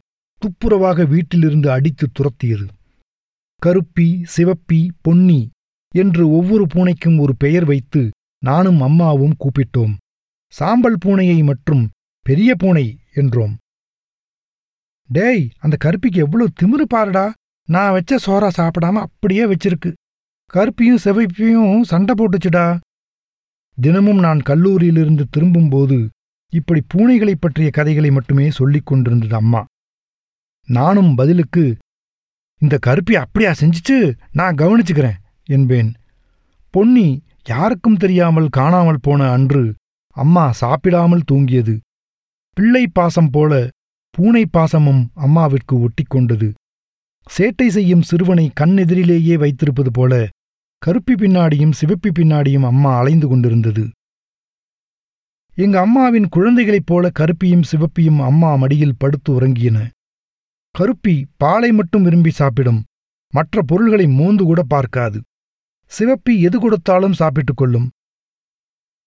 [0.41, 2.67] துப்புரவாக வீட்டிலிருந்து அடித்து துரத்தியது.
[3.61, 5.39] கருப்பி சிவப்பி பொன்னி
[5.95, 8.09] என்று ஒவ்வொரு பூனைக்கும் ஒரு பெயர் வைத்து
[8.43, 9.95] நானும் அம்மாவும் கூப்பிட்டோம்.
[10.51, 11.89] சாம்பல் பூனையை மற்றும்
[12.21, 13.53] பெரிய பூனை என்றோம்.
[15.07, 17.33] டேய் அந்த கருப்பிக்கு எவ்வளவு திமிரு பாருடா.
[17.65, 19.93] நான் வச்ச சோறா சாப்பிடாம அப்படியே வச்சிருக்கு.
[20.53, 22.79] கருப்பியும் சிவப்பியும் சண்டை போட்டுச்சுடா.
[23.81, 26.09] தினமும் நான் கல்லூரியிலிருந்து திரும்பும்போது
[26.49, 29.65] இப்படி பூனைகளைப் பற்றிய கதைகளை மட்டுமே சொல்லிக் கொண்டிருந்தது அம்மா.
[30.65, 31.77] நானும் பதிலுக்கு
[32.57, 34.17] இந்த கருப்பி அப்படியா செஞ்சுச்சு?
[34.31, 35.15] நான் கவனிச்சுக்கிறேன்.
[35.49, 35.89] என்பேன்.
[36.73, 37.07] பொன்னி
[37.47, 39.63] யாருக்கும் தெரியாமல் காணாமல் போன அன்று
[40.17, 41.75] அம்மா சாப்பிடாமல் தூங்கியது.
[42.57, 43.53] பிள்ளை பாசம் போல
[44.15, 46.49] பூனை பாசமும் அம்மாவிற்கு ஒட்டிக்கொண்டது
[47.27, 50.13] சேட்டை செய்யும் சிறுவனை கண்ணெதிரிலேயே வைத்திருப்பது போல
[50.81, 53.83] கருப்பி பின்னாடியும் சிவப்பி பின்னாடியும் அம்மா அலைந்து கொண்டிருந்தது.
[55.57, 59.77] எங்க அம்மாவின் குழந்தைகளைப் போல கருப்பியும் சிவப்பியும் அம்மா மடியில் படுத்து உறங்கியன
[60.75, 62.79] கருப்பி பாலை மட்டும் விரும்பி சாப்பிடும்.
[63.33, 65.19] மற்ற பொருள்களை மோந்து கூட பார்க்காது.
[65.91, 67.87] சிவப்பி எது கொடுத்தாலும் சாப்பிட்டுக் கொள்ளும்.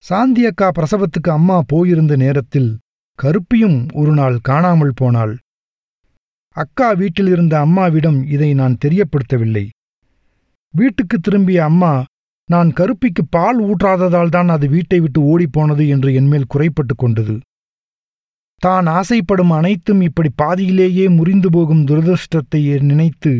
[0.05, 2.71] சாந்தியக்கா பிரசவத்துக்கு அம்மா போயிருந்த நேரத்தில்
[3.19, 5.35] கருப்பியும் ஒரு நாள் காணாமல் போனாள்.
[6.57, 9.65] அக்கா வீட்டில் இருந்த அம்மாவிடம் இதை நான் தெரியப்படுத்தவில்லை.
[10.75, 11.93] வீட்டுக்கு திரும்பிய அம்மா
[12.49, 17.35] நான் கருப்பிக்கு பால் ஊற்றாததால் தான் அது வீட்டை விட்டு ஓடிப்போனது என்று என்மேல் குறைப்பட்டு கொண்டது.
[18.63, 22.61] தான் ஆசைப்படும் அனைத்தும் இப்படி பாதியிலேயே முறிந்து போகும் துரதிருஷ்டத்தை
[22.91, 23.33] நினைத்து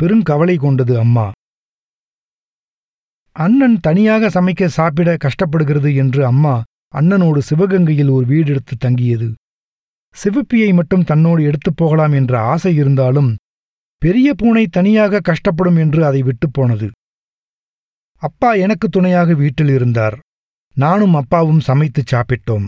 [0.00, 1.26] பெருங்கவலை கொண்டது அம்மா.
[3.36, 6.62] அண்ணன் தனியாக சமைக்க சாப்பிட கஷ்டப்படுகிறது என்று அம்மா
[6.94, 9.28] அண்ணனோடு சிவகங்கையில் ஒரு வீடெடுத்து தங்கியது.
[10.16, 13.36] சிவப்பியை மட்டும் தன்னோடு எடுத்துப் போகலாம் என்ற ஆசை இருந்தாலும்
[13.98, 16.90] பெரிய பூனை தனியாக கஷ்டப்படும் என்று அதை விட்டுப் போனது.
[18.22, 20.18] அப்பா எனக்கு துணையாக வீட்டில் இருந்தார்.
[20.76, 22.66] நானும் அப்பாவும் சமைத்துச் சாப்பிட்டோம்.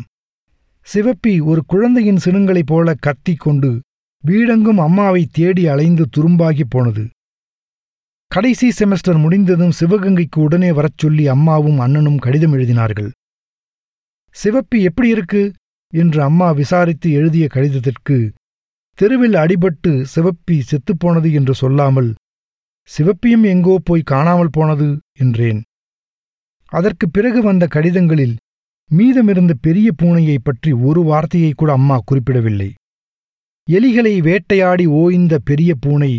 [0.87, 3.81] சிவப்பி ஒரு குழந்தையின் சினுங்களைப் போல கத்திக் கொண்டு
[4.27, 7.05] வீடெங்கும் அம்மாவை தேடி அலைந்து துரும்பாகிப் போனது.
[8.31, 13.11] கடைசி செமஸ்டர் முடிந்ததும் சிவகங்கைக்கு உடனே வரச் சொல்லி அம்மாவும் அண்ணனும் கடிதம் எழுதினார்கள்.
[14.37, 15.53] சிவப்பி எப்படி இருக்கு?
[15.93, 18.17] என்று அம்மா விசாரித்து எழுதிய கடிதத்திற்கு
[18.99, 22.11] தெருவில் அடிபட்டு சிவப்பி செத்துப்போனது என்று சொல்லாமல்
[22.89, 25.61] சிவப்பியும் எங்கோ போய் காணாமல் போனது என்றேன்.
[26.73, 28.37] அதற்குப் பிறகு வந்த கடிதங்களில்
[28.91, 32.71] மீதமிருந்த பெரிய பூனையைப் பற்றி ஒரு வார்த்தையை கூட அம்மா குறிப்பிடவில்லை.
[33.69, 36.13] எலிகளை வேட்டையாடி ஓய்ந்த பெரிய பூனை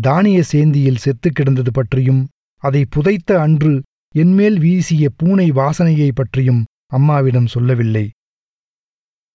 [0.00, 2.22] தானிய சேந்தியில் செத்துக் கிடந்தது பற்றியும்
[2.62, 3.82] அதை புதைத்த அன்று
[4.14, 8.10] என்மேல் வீசிய பூனை வாசனையை பற்றியும் அம்மாவிடம் சொல்லவில்லை.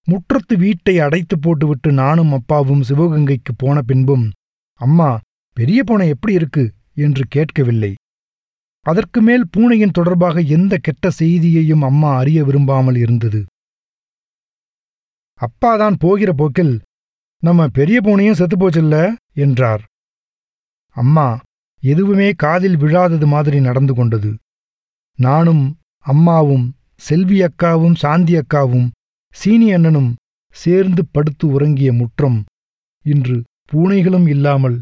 [0.07, 4.31] முற்றத்து வீட்டை அடைத்து போட்டுவிட்டு நானும் அப்பாவும் சிவகங்கைக்கு போன பின்பும்
[4.79, 5.19] அம்மா
[5.53, 6.73] பெரிய பூனை எப்படி இருக்கு?
[6.93, 7.95] என்று கேட்கவில்லை.
[8.85, 13.41] அதற்கு மேல் பூனையின் தொடர்பாக எந்த கெட்ட செய்தியையும் அம்மா அறிய விரும்பாமல் இருந்தது.
[15.41, 16.81] அப்பாதான் போகிற போக்கில்
[17.43, 19.83] நம்ம பெரிய பூனையும் செத்துப்போச்சில்ல என்றார்.
[20.99, 21.27] அம்மா
[21.83, 24.31] எதுவுமே காதில் விழாதது மாதிரி நடந்து கொண்டது.
[25.19, 25.63] நானும்
[26.05, 26.65] அம்மாவும்
[26.99, 28.87] செல்வி அக்காவும் சாந்தி அக்காவும்
[29.35, 30.11] சீனி அண்ணனும்
[30.55, 32.39] சேர்ந்து படுத்து உறங்கிய முற்றம்
[33.05, 33.37] இன்று
[33.71, 34.77] பூனைகளும் இல்லாமல்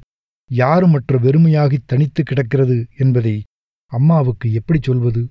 [0.49, 3.35] யாருமற்ற வெறுமையாகித் தனித்து கிடக்கிறது என்பதை
[3.91, 5.21] அம்மாவுக்கு எப்படி சொல்வது?